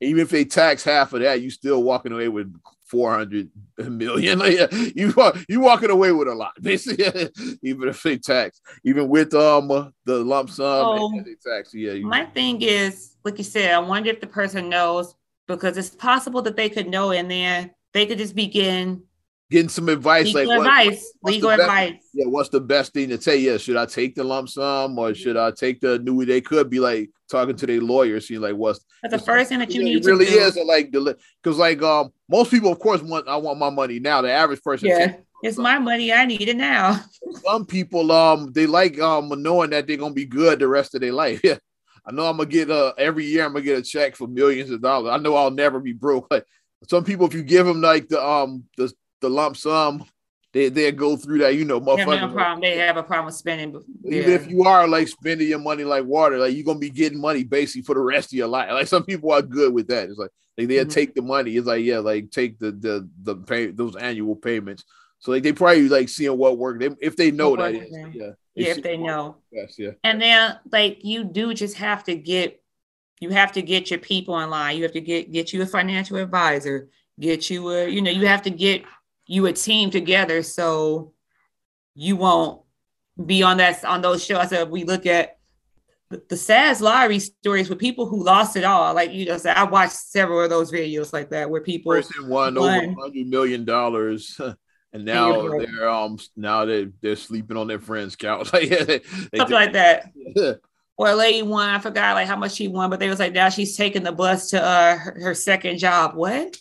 [0.00, 2.54] Even if they tax half of that, you still walking away with
[2.84, 3.50] 400
[3.88, 4.38] million.
[4.38, 5.12] Like, you
[5.48, 7.28] you walking away with a lot, basically.
[7.62, 11.74] even if they tax, even with um the lump sum oh, and they tax.
[11.74, 11.94] Yeah.
[11.94, 15.14] You, my thing is, like you said, I wonder if the person knows
[15.48, 19.02] because it's possible that they could know and then they could just begin
[19.50, 21.92] getting some advice legal like advice what, legal advice.
[21.92, 23.36] best, yeah what's the best thing to say?
[23.38, 26.68] Yeah should i take the lump sum or should i take the new they could
[26.68, 29.82] be like talking to their lawyers see like what's That's the first thing that you
[29.84, 30.38] need really do.
[30.38, 34.22] is like because like um most people of course want i want my money now.
[34.22, 37.04] The average person yeah it's my money i need it now.
[37.44, 41.00] Some people um they like um knowing that they're gonna be good the rest of
[41.00, 41.40] their life.
[41.44, 41.58] Yeah
[42.08, 44.70] i know i'm gonna get uh every year i'm gonna get a check for millions
[44.70, 45.10] of dollars.
[45.12, 46.44] I know i'll never be broke like
[46.88, 50.04] some people if you give them like the um the the lump sum,
[50.52, 51.54] they they go through that.
[51.54, 52.20] You know, motherfucker.
[52.20, 52.60] No problem.
[52.60, 53.82] They have a problem with spending.
[54.02, 54.20] Yeah.
[54.20, 57.20] Even if you are like spending your money like water, like you're gonna be getting
[57.20, 58.70] money basically for the rest of your life.
[58.70, 60.08] Like some people are good with that.
[60.08, 60.88] It's like they they mm-hmm.
[60.88, 61.56] take the money.
[61.56, 64.84] It's like yeah, like take the the the pay those annual payments.
[65.18, 68.30] So like they probably like seeing what work they, if they know that is, yeah.
[68.54, 69.36] Yeah, if they know.
[69.50, 69.90] Yes, yeah.
[70.04, 72.62] And then like you do just have to get
[73.20, 74.76] you have to get your people in line.
[74.76, 76.88] You have to get get you a financial advisor,
[77.18, 78.84] get you a, you know, you have to get
[79.26, 81.12] you a team together so
[81.94, 82.62] you won't
[83.24, 84.50] be on that on those shows.
[84.50, 85.38] So we look at
[86.10, 88.94] the, the sad lottery stories with people who lost it all.
[88.94, 92.54] Like you know, I watched several of those videos like that where people person won,
[92.54, 92.84] won.
[92.84, 94.40] over hundred million dollars.
[94.92, 99.02] And now they're um now they they're sleeping on their friend's couch, like they,
[99.36, 100.10] something like that.
[100.96, 103.34] or a lady won, I forgot like how much she won, but they was like
[103.34, 106.14] now she's taking the bus to uh her, her second job.
[106.14, 106.56] What?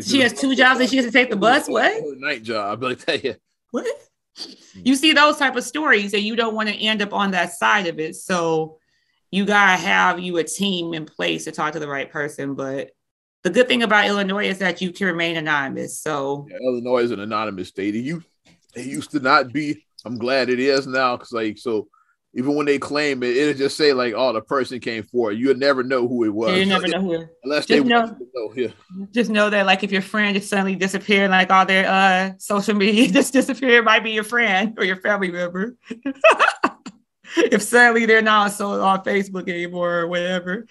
[0.00, 1.68] She has two jobs and she has to take the bus.
[1.68, 2.02] What?
[2.18, 3.24] Night job like that.
[3.24, 3.34] Yeah.
[3.70, 3.86] What?
[4.38, 4.52] Hmm.
[4.84, 7.52] You see those type of stories and you don't want to end up on that
[7.52, 8.16] side of it.
[8.16, 8.78] So
[9.30, 12.54] you gotta have you a team in place to talk to the right person.
[12.54, 12.90] But
[13.42, 16.00] the good thing about Illinois is that you can remain anonymous.
[16.00, 17.94] So yeah, Illinois is an anonymous state.
[17.94, 18.26] It used,
[18.74, 19.84] it used to not be.
[20.04, 21.88] I'm glad it is now because like so
[22.36, 25.56] even when they claim it, it'll just say like, "Oh, the person came forward." You'll
[25.56, 26.56] never know who it was.
[26.56, 27.24] You never know who.
[27.44, 28.52] Unless just they know, know.
[28.54, 28.68] Yeah.
[29.10, 32.74] Just know that, like, if your friend just suddenly disappeared, like all their uh social
[32.74, 35.76] media just disappeared, might be your friend or your family member.
[37.38, 40.66] if suddenly they're not so on Facebook anymore or whatever.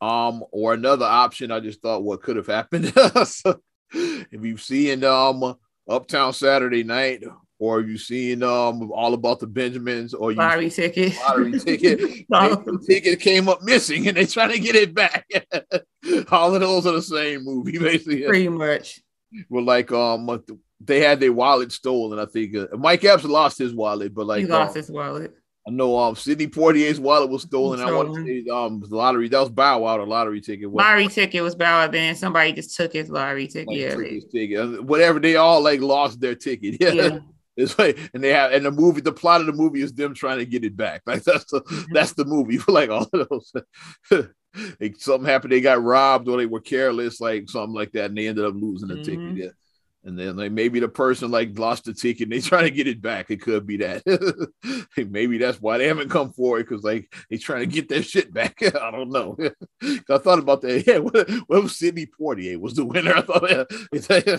[0.00, 2.92] um, or another option, I just thought what could have happened.
[3.28, 3.60] so,
[3.92, 5.54] if you've seen um
[5.88, 7.22] Uptown Saturday Night
[7.58, 11.16] or have you seen um all about the Benjamins or you lottery ticket?
[11.16, 11.98] Lottery ticket.
[12.28, 15.26] the ticket came up missing and they trying to get it back.
[16.30, 18.24] all of those are the same movie, basically.
[18.24, 19.00] Pretty much.
[19.48, 20.42] Well, like um
[20.80, 22.18] they had their wallet stolen.
[22.18, 25.34] I think uh, Mike Epps lost his wallet, but like he lost um, his wallet.
[25.66, 27.80] I know um Sidney Poitier's wallet was stolen.
[27.80, 30.70] I want to say um the lottery that was Bow Wow, the lottery ticket.
[30.70, 31.90] Lottery ticket was Bow Wow.
[31.90, 33.68] Then somebody just took his lottery ticket.
[33.68, 34.58] Like, yeah, ticket.
[34.58, 35.18] Uh, whatever.
[35.18, 36.76] They all like lost their ticket.
[36.80, 36.92] Yeah.
[36.92, 37.18] yeah.
[37.56, 40.14] It's like, and they have, and the movie, the plot of the movie is them
[40.14, 41.02] trying to get it back.
[41.06, 41.92] Like that's the, mm-hmm.
[41.92, 42.58] that's the movie.
[42.68, 43.52] like all of those,
[44.80, 48.18] like, something happened, they got robbed or they were careless, like something like that, and
[48.18, 49.04] they ended up losing the mm-hmm.
[49.04, 49.36] ticket.
[49.36, 49.50] Yeah.
[50.06, 52.86] And then like maybe the person like lost the ticket and they trying to get
[52.86, 53.28] it back.
[53.28, 54.04] It could be that.
[54.96, 58.32] maybe that's why they haven't come forward because like they trying to get their shit
[58.32, 58.56] back.
[58.62, 59.36] I don't know.
[59.82, 60.86] I thought about that.
[60.86, 63.14] Yeah, what, what was Sidney Poitier was the winner?
[63.14, 64.38] I thought yeah,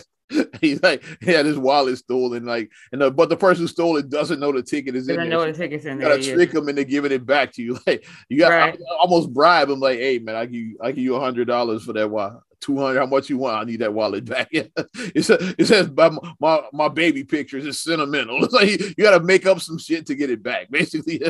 [0.62, 3.98] he's like he had his wallet stolen, like and the, but the person who stole
[3.98, 5.26] it doesn't know the ticket is in there.
[5.26, 6.18] know the ticket's in you there.
[6.18, 7.78] Gotta trick them into giving it back to you.
[7.86, 8.80] Like you got right.
[9.00, 9.82] almost bribe them.
[9.82, 12.42] Like, hey man, I give you I give you a hundred dollars for that wallet.
[12.62, 16.10] 200 how much you want i need that wallet back it says, it says my,
[16.40, 20.06] my, my baby pictures it's sentimental it's like you, got to make up some shit
[20.06, 21.22] to get it back basically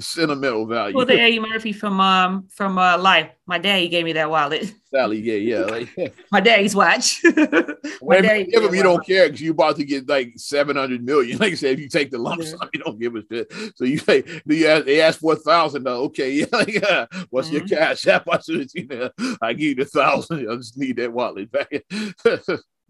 [0.00, 4.12] sentimental value well the eddie murphy from um from uh life my daddy gave me
[4.12, 5.64] that wallet Sally, yeah, yeah.
[5.64, 7.22] Like, my daddy's watch.
[7.24, 11.38] my daddy give him, you don't care because you're about to get like 700 million.
[11.38, 12.50] Like I said, if you take the lump yeah.
[12.50, 13.50] sum, you don't give a shit.
[13.74, 15.88] So you say, do you ask, they ask for a thousand.
[15.88, 17.06] Okay, yeah, like, yeah.
[17.30, 17.66] What's mm-hmm.
[17.66, 18.28] your cash app?
[18.30, 19.10] I said, you know,
[19.40, 20.61] I give you the thousand.
[20.62, 21.70] Just need that wallet back.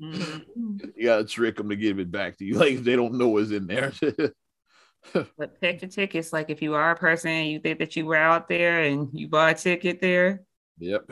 [0.01, 0.77] mm-hmm.
[0.97, 2.55] You gotta trick them to give it back to you.
[2.55, 3.93] Like they don't know what's in there.
[5.13, 6.33] but pick the tickets.
[6.33, 9.29] Like if you are a person you think that you were out there and you
[9.29, 10.43] bought a ticket there.
[10.79, 11.11] Yep.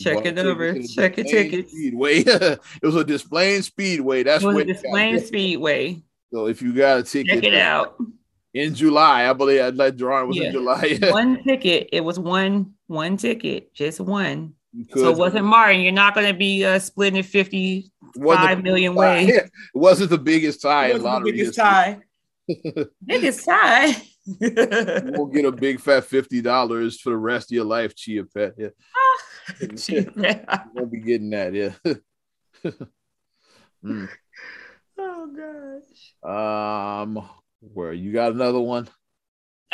[0.00, 0.74] Check it over.
[0.82, 1.70] Check your tickets.
[1.70, 2.18] Speedway.
[2.26, 4.22] it was a Des Plaines Speedway.
[4.22, 6.02] That's it Des Plaines Speedway.
[6.32, 7.96] So if you got a ticket, check it out.
[8.54, 10.46] In July, I believe I'd let drawing was yeah.
[10.46, 10.98] in July.
[11.10, 11.90] one ticket.
[11.92, 14.54] It was one one ticket, just one.
[14.94, 15.80] So it wasn't Martin.
[15.80, 19.28] You're not going to be uh, splitting it 55 million ways.
[19.30, 20.88] It wasn't the biggest tie.
[20.88, 22.00] It wasn't the biggest tie.
[23.04, 23.96] biggest tie.
[24.26, 28.24] you won't get a big fat fifty dollars for the rest of your life, Chia
[28.24, 28.54] Pet.
[28.58, 28.68] Yeah.
[29.88, 30.10] you
[30.74, 31.72] won't be getting that, yeah.
[33.84, 34.08] mm.
[34.98, 35.80] Oh
[36.22, 37.02] gosh.
[37.02, 37.28] Um,
[37.60, 38.88] where you got another one?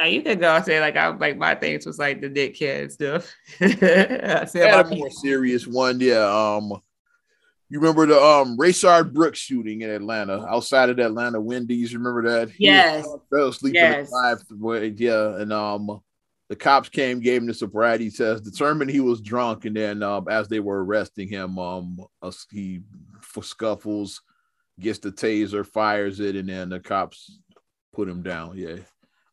[0.04, 2.90] You can go and say like I like my things was like the dick kid
[2.90, 3.32] stuff.
[3.60, 6.24] I said a more serious one, yeah.
[6.24, 6.80] Um,
[7.68, 11.94] you remember the um Rayshard Brooks shooting in Atlanta, outside of the Atlanta Wendy's.
[11.94, 12.52] Remember that?
[12.58, 13.04] Yes.
[13.04, 14.10] He fell asleep yes.
[14.50, 16.00] in the Yeah, and um,
[16.48, 20.26] the cops came, gave him the sobriety test, determined he was drunk, and then um,
[20.28, 22.00] as they were arresting him, um,
[22.50, 22.80] he
[23.20, 24.20] for scuffles
[24.80, 27.38] gets the taser, fires it, and then the cops
[27.92, 28.56] put him down.
[28.56, 28.78] Yeah,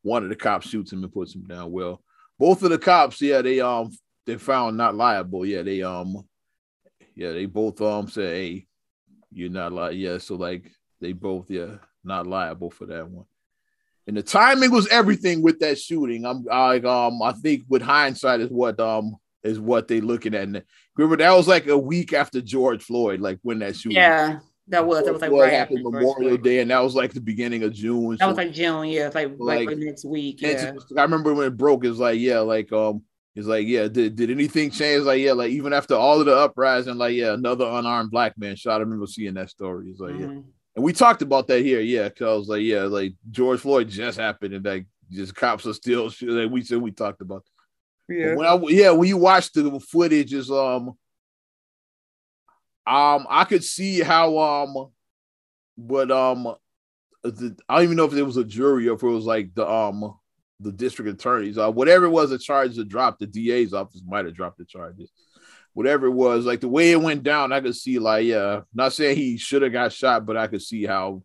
[0.07, 1.71] one of the cops shoots him and puts him down.
[1.71, 2.01] Well,
[2.39, 3.91] both of the cops, yeah, they um
[4.25, 5.45] they found not liable.
[5.45, 6.25] Yeah, they um
[7.13, 8.67] yeah, they both um said, hey,
[9.31, 13.25] you're not like yeah, so like they both yeah not liable for that one.
[14.07, 16.25] And the timing was everything with that shooting.
[16.25, 20.47] I'm like um I think with hindsight is what um is what they looking at.
[20.95, 23.97] Remember that was like a week after George Floyd, like when that shooting.
[23.97, 24.39] Yeah,
[24.69, 27.63] that was that was like right after Memorial Day, and that was like the beginning
[27.63, 28.11] of June.
[28.11, 30.41] That so, was like June, yeah, it's like like, like next week.
[30.41, 31.85] Yeah, I remember when it broke.
[31.85, 33.03] It's like yeah, like um
[33.37, 35.03] it's like, yeah, did, did anything change?
[35.03, 38.55] Like, yeah, like even after all of the uprising, like, yeah, another unarmed black man
[38.55, 38.77] shot.
[38.77, 39.85] I remember seeing that story.
[39.85, 40.37] He's like, mm-hmm.
[40.37, 40.41] yeah.
[40.75, 43.89] And we talked about that here, yeah, because I was like, yeah, like George Floyd
[43.89, 47.45] just happened, and like just cops are still like we said we talked about.
[48.09, 48.29] Yeah.
[48.29, 50.97] But when I yeah, when you watch the footage, is um
[52.87, 54.91] um I could see how um
[55.77, 56.55] but um
[57.23, 59.53] the, I don't even know if it was a jury or if it was like
[59.53, 60.15] the um
[60.59, 64.25] the district attorneys, uh, whatever it was, the charge to drop, the DA's office might
[64.25, 65.11] have dropped the charges.
[65.73, 68.93] Whatever it was, like the way it went down, I could see, like, yeah, not
[68.93, 71.21] saying he should have got shot, but I could see how,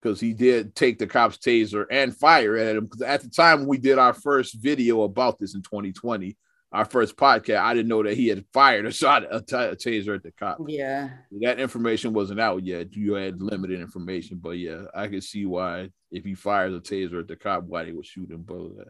[0.00, 2.84] because he did take the cop's taser and fire at him.
[2.86, 6.36] Because at the time we did our first video about this in 2020,
[6.72, 9.76] our first podcast, I didn't know that he had fired a shot a, t- a
[9.76, 10.58] taser at the cop.
[10.66, 11.10] Yeah,
[11.42, 12.96] that information wasn't out yet.
[12.96, 17.20] You had limited information, but yeah, I could see why if he fires a taser
[17.20, 18.42] at the cop, why they would shoot him.
[18.42, 18.88] But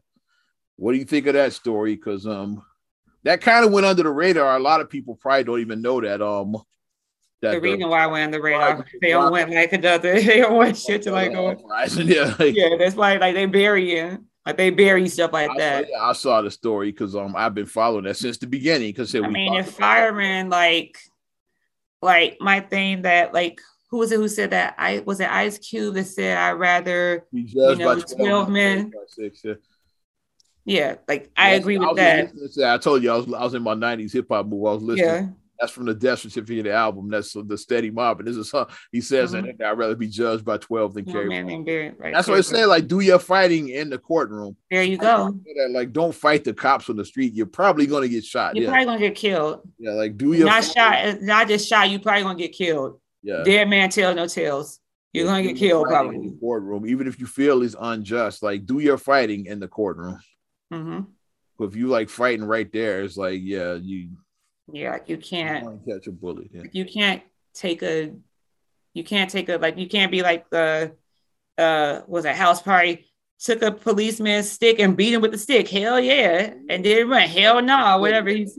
[0.76, 1.96] what do you think of that story?
[1.96, 2.62] Because um,
[3.24, 4.56] that kind of went under the radar.
[4.56, 6.56] A lot of people probably don't even know that um.
[7.40, 10.36] That the reason why I went under the radar, they don't want like another, they
[10.36, 11.50] don't want shit to like go.
[11.96, 15.58] Yeah, like, yeah, that's why like they bury burying like they bury stuff like I
[15.58, 15.86] that.
[15.90, 18.88] Yeah, I saw the story because um I've been following that since the beginning.
[18.88, 20.98] Because I mean, if firemen like,
[22.00, 24.74] like my thing that like who was it who said that?
[24.78, 28.92] I was it Ice Cube that said I'd rather you know 12 men.
[29.06, 29.54] Six, yeah.
[30.64, 32.32] yeah, like I agree with that.
[32.64, 34.66] I told you I was I was in my 90s hip hop move.
[34.66, 35.36] I was listening.
[35.62, 35.66] Yeah.
[35.66, 37.08] That's from the Death Certificate of the album.
[37.08, 38.18] That's the Steady Mob.
[38.18, 39.56] And this is how he says mm-hmm.
[39.58, 41.28] that I'd rather be judged by 12 than carry.
[41.98, 42.64] right, That's what I say.
[42.64, 44.56] Like, do your fighting in the courtroom.
[44.70, 45.38] There you go.
[45.70, 47.34] Like, don't fight the cops on the street.
[47.34, 48.56] You're probably gonna get shot.
[48.56, 48.70] You're yeah.
[48.70, 49.60] probably gonna get killed.
[49.78, 51.12] Yeah, like do your not fighting.
[51.12, 53.00] shot, not just shot, you probably gonna get killed.
[53.22, 53.42] Yeah.
[53.44, 54.80] Dead man tell no tales.
[55.12, 56.32] You're gonna get killed probably.
[56.40, 60.18] courtroom, even if you feel is unjust, like do your fighting in the courtroom.
[60.72, 61.00] Mm-hmm.
[61.58, 64.10] But if you like fighting right there, it's like, yeah, you
[64.72, 66.48] yeah, you can't catch a bullet.
[66.52, 66.62] Yeah.
[66.72, 67.22] You can't
[67.54, 68.12] take a
[68.94, 70.92] you can't take a like you can't be like the
[71.58, 73.06] uh was a house party
[73.38, 75.68] took a policeman's stick and beat him with the stick.
[75.68, 76.54] Hell yeah.
[76.68, 77.22] And then run.
[77.22, 78.56] Hell no, nah, whatever he's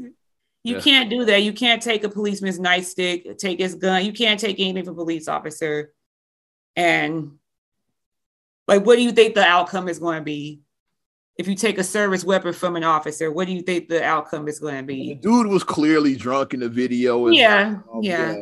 [0.64, 0.82] you yeah.
[0.82, 1.44] can't do that.
[1.44, 4.06] You can't take a policeman's nightstick, take his gun.
[4.06, 5.94] You can't take anything from a police officer.
[6.76, 7.34] And
[8.68, 10.62] like, what do you think the outcome is going to be?
[11.38, 14.48] If you take a service weapon from an officer, what do you think the outcome
[14.48, 15.10] is going to be?
[15.10, 17.28] The dude was clearly drunk in the video.
[17.28, 18.36] yeah, um, yeah.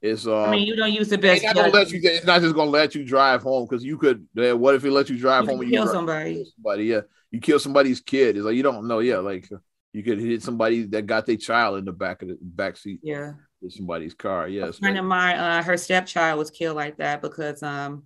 [0.00, 1.42] It's um, I mean, you don't use the best.
[1.42, 4.26] It's not, let you, it's not just gonna let you drive home because you could.
[4.38, 5.60] Uh, what if it let you drive you home?
[5.60, 6.44] and kill you somebody.
[6.54, 6.84] somebody.
[6.84, 7.00] Yeah,
[7.30, 8.36] you kill somebody's kid.
[8.36, 8.98] It's like you don't know.
[8.98, 9.48] Yeah, like
[9.92, 13.00] you could hit somebody that got their child in the back of the back seat.
[13.02, 13.32] Yeah.
[13.62, 14.46] With somebody's car.
[14.46, 14.76] Yes.
[14.76, 18.02] A friend of mine, uh, her stepchild was killed like that because um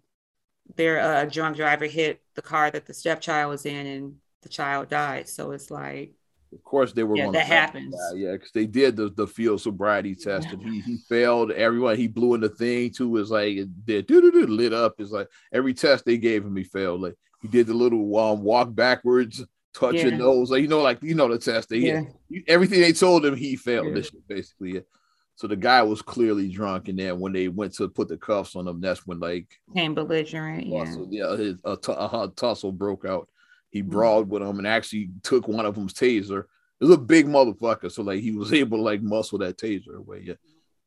[0.77, 4.89] their uh, drunk driver hit the car that the stepchild was in and the child
[4.89, 5.29] died.
[5.29, 6.13] So it's like
[6.53, 7.93] of course they were yeah, that happens.
[7.93, 8.17] That.
[8.17, 11.97] Yeah, because they did the, the field sobriety test and he he failed everyone.
[11.97, 13.09] He blew in the thing too.
[13.09, 14.95] Was like did lit up.
[14.99, 17.03] It's like every test they gave him, he failed.
[17.03, 20.07] Like he did the little um walk backwards touch yeah.
[20.07, 21.69] your nose, like you know, like you know the test.
[21.69, 22.03] They yeah.
[22.49, 23.89] everything they told him, he failed.
[23.89, 23.95] Yeah.
[23.95, 24.83] This basically.
[25.41, 28.57] So the guy was clearly drunk, and then when they went to put the cuffs
[28.57, 30.67] on him, that's when like came belligerent.
[30.67, 33.27] Yeah, yeah, his, a, t- a tussle broke out.
[33.71, 33.89] He mm-hmm.
[33.89, 36.41] brawled with him and actually took one of them's taser.
[36.79, 39.97] It was a big motherfucker, so like he was able to like muscle that taser
[39.97, 40.25] away.
[40.27, 40.35] Yeah,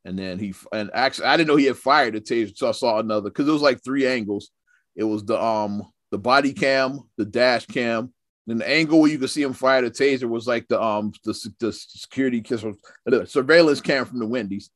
[0.05, 2.73] and then he and actually I didn't know he had fired the taser, so I
[2.73, 4.51] saw another because it was like three angles.
[4.95, 5.81] It was the um
[6.11, 8.13] the body cam, the dash cam,
[8.47, 11.13] and the angle where you could see him fire the taser was like the um
[11.23, 12.65] the, the security kiss
[13.05, 14.69] the surveillance cam from the Wendy's.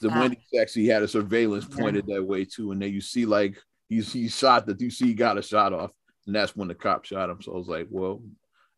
[0.00, 0.20] The ah.
[0.20, 2.16] Wendy's actually had a surveillance pointed yeah.
[2.16, 3.58] that way too, and then you see like
[3.88, 5.90] he's he shot that you see he got a shot off,
[6.26, 7.42] and that's when the cop shot him.
[7.42, 8.22] So I was like, well,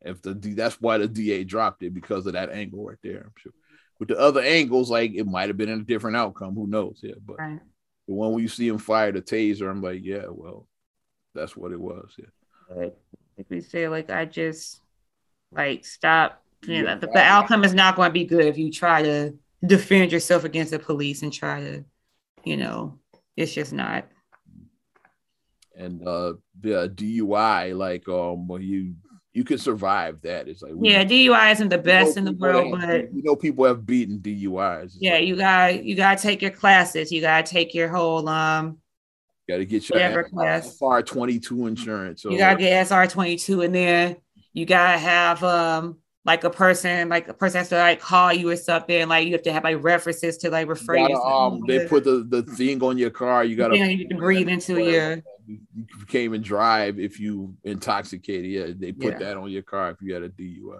[0.00, 3.20] if the that's why the DA dropped it because of that angle right there.
[3.26, 3.52] I'm sure.
[4.00, 6.54] With the other angles, like it might have been a different outcome.
[6.54, 7.00] Who knows?
[7.02, 7.60] Yeah, but right.
[8.08, 10.66] the one where you see him fire the taser, I'm like, yeah, well,
[11.36, 12.12] that's what it was.
[12.18, 12.26] Yeah.
[12.68, 12.94] Right
[13.42, 14.80] like we say, like I just
[15.50, 16.42] like stop.
[16.64, 19.34] You know, the, the outcome is not going to be good if you try to
[19.66, 21.84] defend yourself against the police and try to,
[22.44, 23.00] you know,
[23.36, 24.06] it's just not.
[25.76, 28.94] And uh the DUI, like um, you
[29.32, 30.46] you can survive that.
[30.46, 33.84] It's like yeah, DUI isn't the best in the world, but you know people have
[33.84, 34.84] beaten DUIs.
[34.84, 37.10] It's yeah, like, you got you got to take your classes.
[37.10, 38.78] You got to take your whole um
[39.48, 42.24] Got to get your SR twenty two insurance.
[42.24, 44.16] you gotta get SR twenty two, and then
[44.52, 48.50] you gotta have um like a person, like a person has to like call you
[48.50, 49.08] or something.
[49.08, 51.16] Like you have to have like references to like refer you.
[51.16, 53.44] Um, they put the, the thing on your car.
[53.44, 55.22] You gotta you to breathe into your.
[55.46, 55.58] You
[56.06, 58.50] can't even drive if you intoxicated.
[58.50, 59.18] Yeah, they put yeah.
[59.18, 60.78] that on your car if you had a DUI.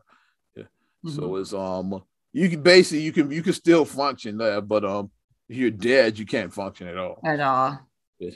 [0.55, 0.63] Yeah.
[1.05, 1.11] Mm-hmm.
[1.11, 2.03] So it's um
[2.33, 5.11] you can basically you can you can still function there, but um
[5.49, 7.21] if you're dead, you can't function at all.
[7.25, 7.81] At all.
[8.21, 8.31] Yeah.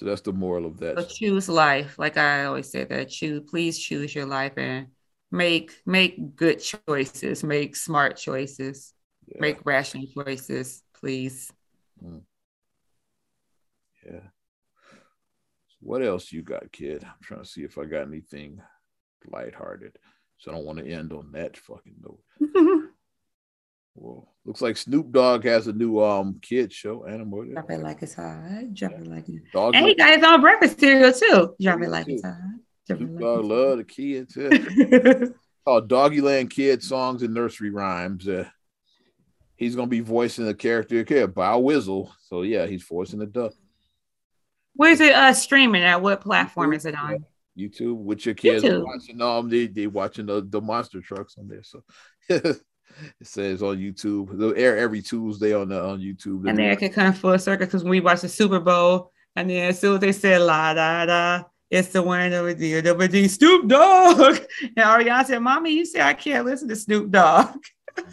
[0.00, 0.98] So that's the moral of that.
[0.98, 1.98] So choose life.
[1.98, 4.86] Like I always say that choose, please choose your life and
[5.30, 8.94] make make good choices, make smart choices,
[9.26, 9.36] yeah.
[9.42, 11.52] make rational choices, please.
[12.02, 12.22] Mm.
[14.06, 14.20] Yeah.
[15.80, 17.04] What else you got, kid?
[17.04, 18.58] I'm trying to see if I got anything
[19.26, 19.98] lighthearted.
[20.38, 22.22] So I don't want to end on that fucking note.
[24.00, 27.52] Well, looks like Snoop Dogg has a new um kid show, animated.
[27.52, 28.72] Drop it like it's hot.
[28.72, 29.74] Drop it like it's hot.
[29.74, 31.54] And he got his own breakfast cereal too.
[31.60, 32.38] Drop it like it's hot.
[32.86, 34.36] Snoop Dogg love the kids.
[34.36, 35.26] Yeah.
[35.66, 38.26] called Doggyland Kid Songs and Nursery Rhymes.
[38.26, 38.48] Uh,
[39.56, 42.10] he's gonna be voicing the character here, Bow Wizzle.
[42.22, 43.52] So yeah, he's voicing the duck.
[44.76, 46.00] Where's it uh streaming at?
[46.00, 47.26] What platform YouTube, is it on?
[47.58, 51.62] YouTube with your kids watching um they they watching the, the monster trucks on there.
[51.62, 51.82] So
[53.20, 54.36] It says on YouTube.
[54.38, 56.48] They'll air every Tuesday on the on YouTube.
[56.48, 59.48] And then it can come full circle because when we watch the Super Bowl, and
[59.48, 63.28] then as soon as they said la da da, it's the one over the the
[63.28, 64.38] Snoop Dogg.
[64.62, 67.62] And Ariana said, "Mommy, you say I can't listen to Snoop Dogg."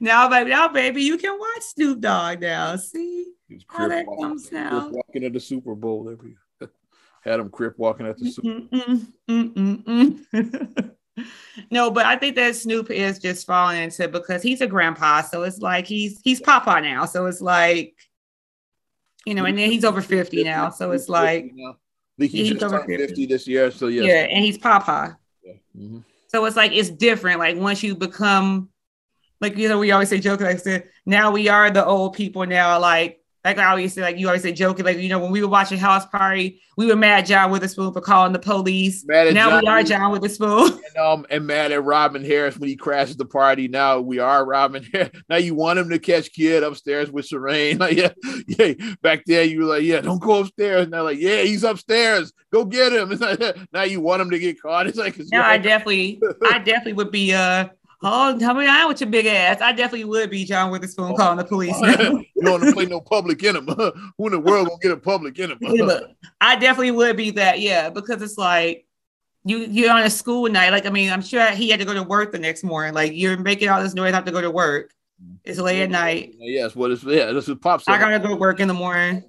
[0.00, 2.76] now, baby, now, baby, you can watch Snoop Dogg now.
[2.76, 3.32] See
[3.68, 4.88] how that walking, comes now.
[4.88, 6.36] Walking at the Super Bowl every
[7.22, 8.60] had him crip walking at the Super
[11.72, 15.42] no, but I think that Snoop is just falling into because he's a grandpa, so
[15.42, 17.96] it's like he's he's Papa now, so it's like
[19.24, 21.54] you know, and then he's over fifty now, so it's like he's,
[22.18, 22.96] think he just turned 50.
[23.06, 25.16] 50 this year, so yeah, yeah, and he's Papa.
[25.42, 25.54] Yeah.
[25.74, 26.00] Mm-hmm.
[26.28, 27.38] So it's like it's different.
[27.38, 28.68] Like once you become,
[29.40, 32.12] like you know, we always say joke Like I said, now we are the old
[32.12, 32.44] people.
[32.44, 35.32] Now, like like I always say, like you always say joking, like you know, when
[35.32, 39.04] we were watching House Party, we were mad at John Witherspoon for calling the police.
[39.04, 40.80] now John, we are John Witherspoon.
[40.92, 43.66] And, um, and mad at Robin Harris when he crashes the party.
[43.66, 45.10] Now we are Robin Harris.
[45.30, 47.78] Now you want him to catch kid upstairs with Sharane.
[47.82, 48.10] Like, yeah,
[48.46, 48.94] yeah.
[49.00, 50.86] Back there, you were like, yeah, don't go upstairs.
[50.88, 52.32] Now, like, yeah, he's upstairs.
[52.52, 53.18] Go get him.
[53.18, 54.86] Like, now you want him to get caught.
[54.86, 56.20] It's like, now I definitely,
[56.50, 57.68] I definitely would be uh
[58.02, 59.60] Oh, tell me out with your big ass.
[59.60, 61.78] I definitely would be John Witherspoon oh, calling the police.
[61.80, 63.74] you don't want to play no public enemy.
[64.18, 65.80] Who in the world gonna get a public enemy?
[66.40, 68.86] I definitely would be that, yeah, because it's like
[69.44, 70.70] you you're on a school night.
[70.70, 72.94] Like, I mean, I'm sure he had to go to work the next morning.
[72.94, 74.92] Like, you're making all this noise, have to go to work.
[75.44, 76.34] It's late at night.
[76.38, 77.88] Yes, what is yeah, this is pops.
[77.88, 79.22] I gotta go to work in the morning.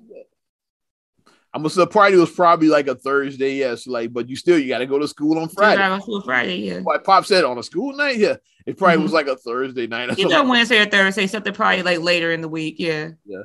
[1.54, 4.70] I'm gonna the party was probably like a Thursday, yes, like, but you still you
[4.70, 6.02] got to go to school on Friday.
[6.02, 6.80] School Friday, yeah.
[6.84, 8.38] Like Pop said on a school night, yeah.
[8.66, 9.04] It probably mm-hmm.
[9.04, 10.10] was like a Thursday night.
[10.10, 13.10] Or Either Wednesday or Thursday, something probably like later in the week, yeah.
[13.26, 13.44] Yeah,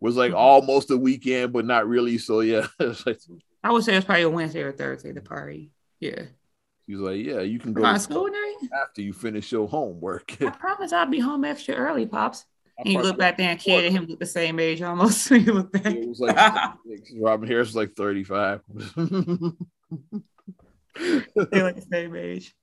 [0.00, 0.38] was like mm-hmm.
[0.38, 2.18] almost a weekend, but not really.
[2.18, 3.18] So yeah, like,
[3.64, 5.12] I would say it was probably a Wednesday or Thursday.
[5.12, 5.70] The party,
[6.00, 6.22] yeah.
[6.86, 10.36] He was like, "Yeah, you can go to school night after you finish your homework."
[10.40, 12.44] I promise I'll be home extra early, pops.
[12.78, 15.30] And you look back there and kid and him look the same age almost.
[15.30, 15.86] you look back.
[15.86, 16.36] It was like
[17.18, 18.60] Robin Harris was like 35.
[18.68, 18.74] they
[21.62, 22.54] like the same age.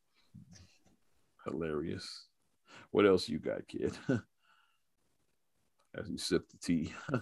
[1.46, 2.26] Hilarious.
[2.92, 3.98] What else you got, kid?
[5.96, 6.94] As you sip the tea.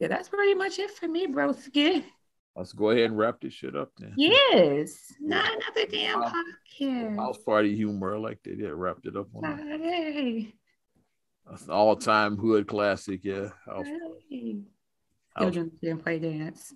[0.00, 1.52] yeah, that's pretty much it for me, bro.
[1.52, 2.04] Skid.
[2.56, 4.14] Let's go ahead and wrap this shit up then.
[4.16, 5.12] Yes.
[5.20, 7.16] Not another damn podcast.
[7.16, 8.18] House party humor.
[8.18, 10.54] like they did wrapped it up on Hey
[11.68, 13.24] all time hood classic.
[13.24, 13.48] Yeah.
[14.28, 14.58] Hey.
[15.38, 16.72] Children didn't play dance.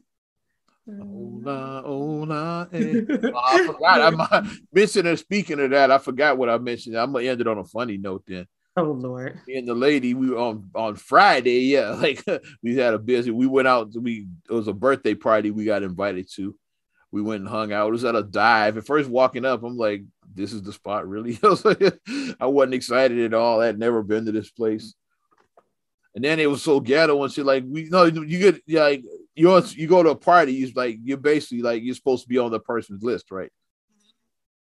[0.99, 3.03] Hola, hola, eh.
[3.11, 4.33] oh, I forgot.
[4.33, 6.97] I mentioned speaking of that, I forgot what I mentioned.
[6.97, 8.47] I'm gonna end it on a funny note then.
[8.77, 9.41] Oh Lord.
[9.47, 11.61] Me and the lady, we were on on Friday.
[11.61, 12.25] Yeah, like
[12.63, 13.31] we had a busy.
[13.31, 13.93] We went out.
[13.95, 16.57] We it was a birthday party we got invited to.
[17.13, 17.89] We went and hung out.
[17.89, 18.77] It was at a dive.
[18.77, 21.39] At first, walking up, I'm like, this is the spot, really.
[21.43, 21.83] I, was like,
[22.39, 23.61] I wasn't excited at all.
[23.61, 24.95] I'd never been to this place.
[26.15, 27.47] And then it was so ghetto and shit.
[27.47, 31.17] Like we know you get like you you go to a party, you like you're
[31.17, 33.51] basically like you're supposed to be on the person's list, right?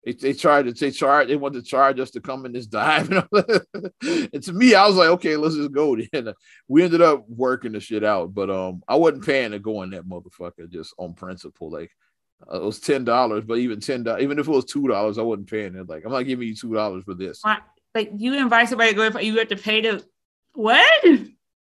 [0.04, 2.66] They, they tried to they charge they want to charge us to come in this
[2.78, 3.10] dive.
[3.10, 5.96] and to me, I was like, okay, let's just go.
[6.12, 6.32] Then
[6.66, 9.90] we ended up working the shit out, but um, I wasn't paying to go in
[9.90, 11.70] that motherfucker just on principle.
[11.70, 11.90] Like
[12.50, 15.18] uh, it was ten dollars, but even ten dollars, even if it was two dollars,
[15.18, 15.88] I wasn't paying it.
[15.88, 17.42] Like I'm not giving you two dollars for this.
[17.94, 20.04] Like you invite somebody to go, in, you have to pay to
[20.52, 21.04] what?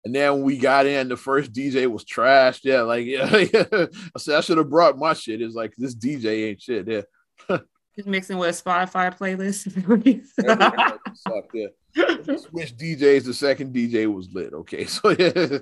[0.06, 2.62] And then when we got in, the first DJ was trashed.
[2.64, 5.42] Yeah, like yeah, I said I should have brought my shit.
[5.42, 6.88] It's like this DJ ain't shit.
[6.88, 7.58] Yeah.
[7.96, 9.68] Just mixing with Spotify playlist.
[11.54, 12.38] yeah.
[12.38, 13.26] Switch DJs.
[13.26, 14.54] The second DJ was lit.
[14.54, 15.60] Okay, so yeah,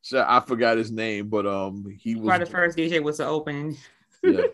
[0.00, 2.26] so I forgot his name, but um, he was.
[2.26, 3.76] Probably the first DJ was the open.
[4.22, 4.44] yeah,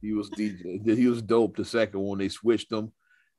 [0.00, 0.84] he was DJ.
[0.96, 1.56] He was dope.
[1.56, 2.92] The second one they switched them,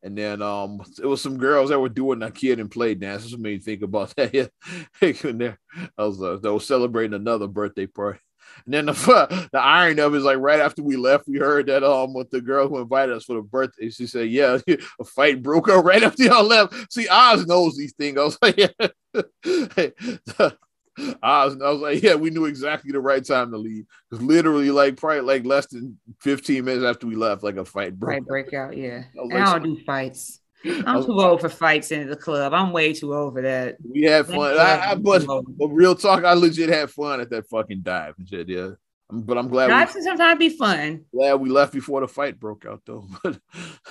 [0.03, 3.23] and then um, it was some girls that were doing that Kid 'n Play dance.
[3.23, 4.51] This made me think about that.
[5.01, 8.19] I was uh, they were celebrating another birthday party.
[8.65, 8.93] And then the
[9.51, 12.29] the irony of it is like right after we left, we heard that um with
[12.29, 14.57] the girl who invited us for the birthday, she said, "Yeah,
[14.99, 18.17] a fight broke out right after y'all left." See, Oz knows these things.
[18.17, 20.49] I was like, "Yeah."
[20.97, 23.85] I was, I was like, yeah, we knew exactly the right time to leave.
[24.09, 27.97] Because literally, like, probably like less than 15 minutes after we left, like a fight
[27.97, 28.77] broke right, break out.
[28.77, 29.03] Yeah.
[29.19, 30.39] I, like, I don't do fights.
[30.65, 32.53] I'm too old for fights in the club.
[32.53, 33.75] I'm way too old for that.
[33.83, 34.57] We had fun.
[34.57, 38.27] I, I but, but real talk, I legit had fun at that fucking dive and
[38.27, 38.47] shit.
[38.47, 38.71] Yeah.
[39.15, 41.05] But I'm glad we, can sometimes be fun.
[41.13, 43.07] Glad we left before the fight broke out though.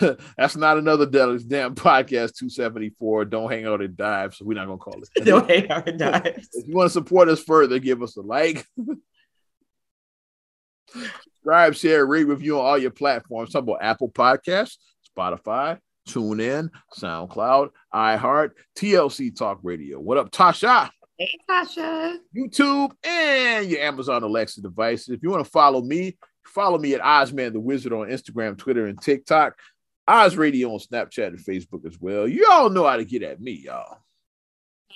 [0.01, 3.27] But that's not another damn podcast 274.
[3.27, 5.09] Don't hang out at dive, so we're not gonna call it.
[5.25, 6.49] Don't hang out at dives.
[6.53, 8.67] If you want to support us further, give us a like.
[10.89, 13.53] Subscribe, share, rate, review on all your platforms.
[13.53, 14.77] Talk about Apple Podcasts,
[15.17, 16.69] Spotify, TuneIn,
[16.99, 20.01] SoundCloud, iHeart, TLC Talk Radio.
[20.01, 20.91] What up, Tasha?
[21.19, 22.19] Hey, Tasha.
[22.35, 25.11] YouTube and your Amazon Alexa devices.
[25.11, 28.87] If you want to follow me, follow me at Ozman the Wizard on Instagram, Twitter,
[28.87, 29.59] and TikTok.
[30.09, 32.27] Oz Radio on Snapchat and Facebook as well.
[32.27, 33.99] You all know how to get at me, y'all.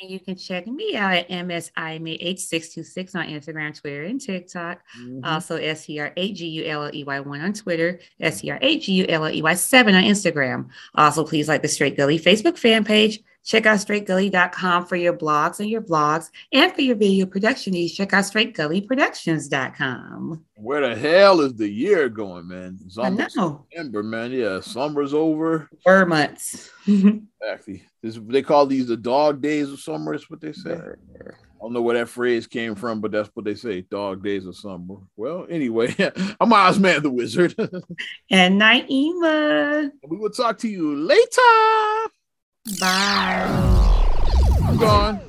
[0.01, 4.81] And you can check me out at MSIMAH626 on Instagram, Twitter, and TikTok.
[4.99, 5.25] Mm-hmm.
[5.25, 10.69] Also, SCR8GULLEY1 on Twitter, SCR8GULLEY7 on Instagram.
[10.95, 13.21] Also, please like the Straight Gully Facebook fan page.
[13.47, 16.30] Check out straightgully.com for your blogs and your vlogs.
[16.53, 20.44] And for your video production needs, check out straightgullyproductions.com.
[20.57, 22.76] Where the hell is the year going, man?
[22.84, 23.64] It's almost I know.
[23.70, 24.32] September, man.
[24.32, 25.70] Yeah, summer's over.
[25.84, 26.72] Four months.
[26.88, 27.84] exactly.
[28.03, 30.72] This, they call these the dog days of summer, is what they say.
[30.72, 30.94] I
[31.61, 34.57] don't know where that phrase came from, but that's what they say dog days of
[34.57, 34.97] summer.
[35.16, 35.94] Well, anyway,
[36.40, 37.55] I'm Ozman the Wizard.
[38.30, 39.92] and Naima.
[40.05, 42.11] We will talk to you later.
[42.67, 43.47] Bye.
[44.67, 45.21] I'm gone.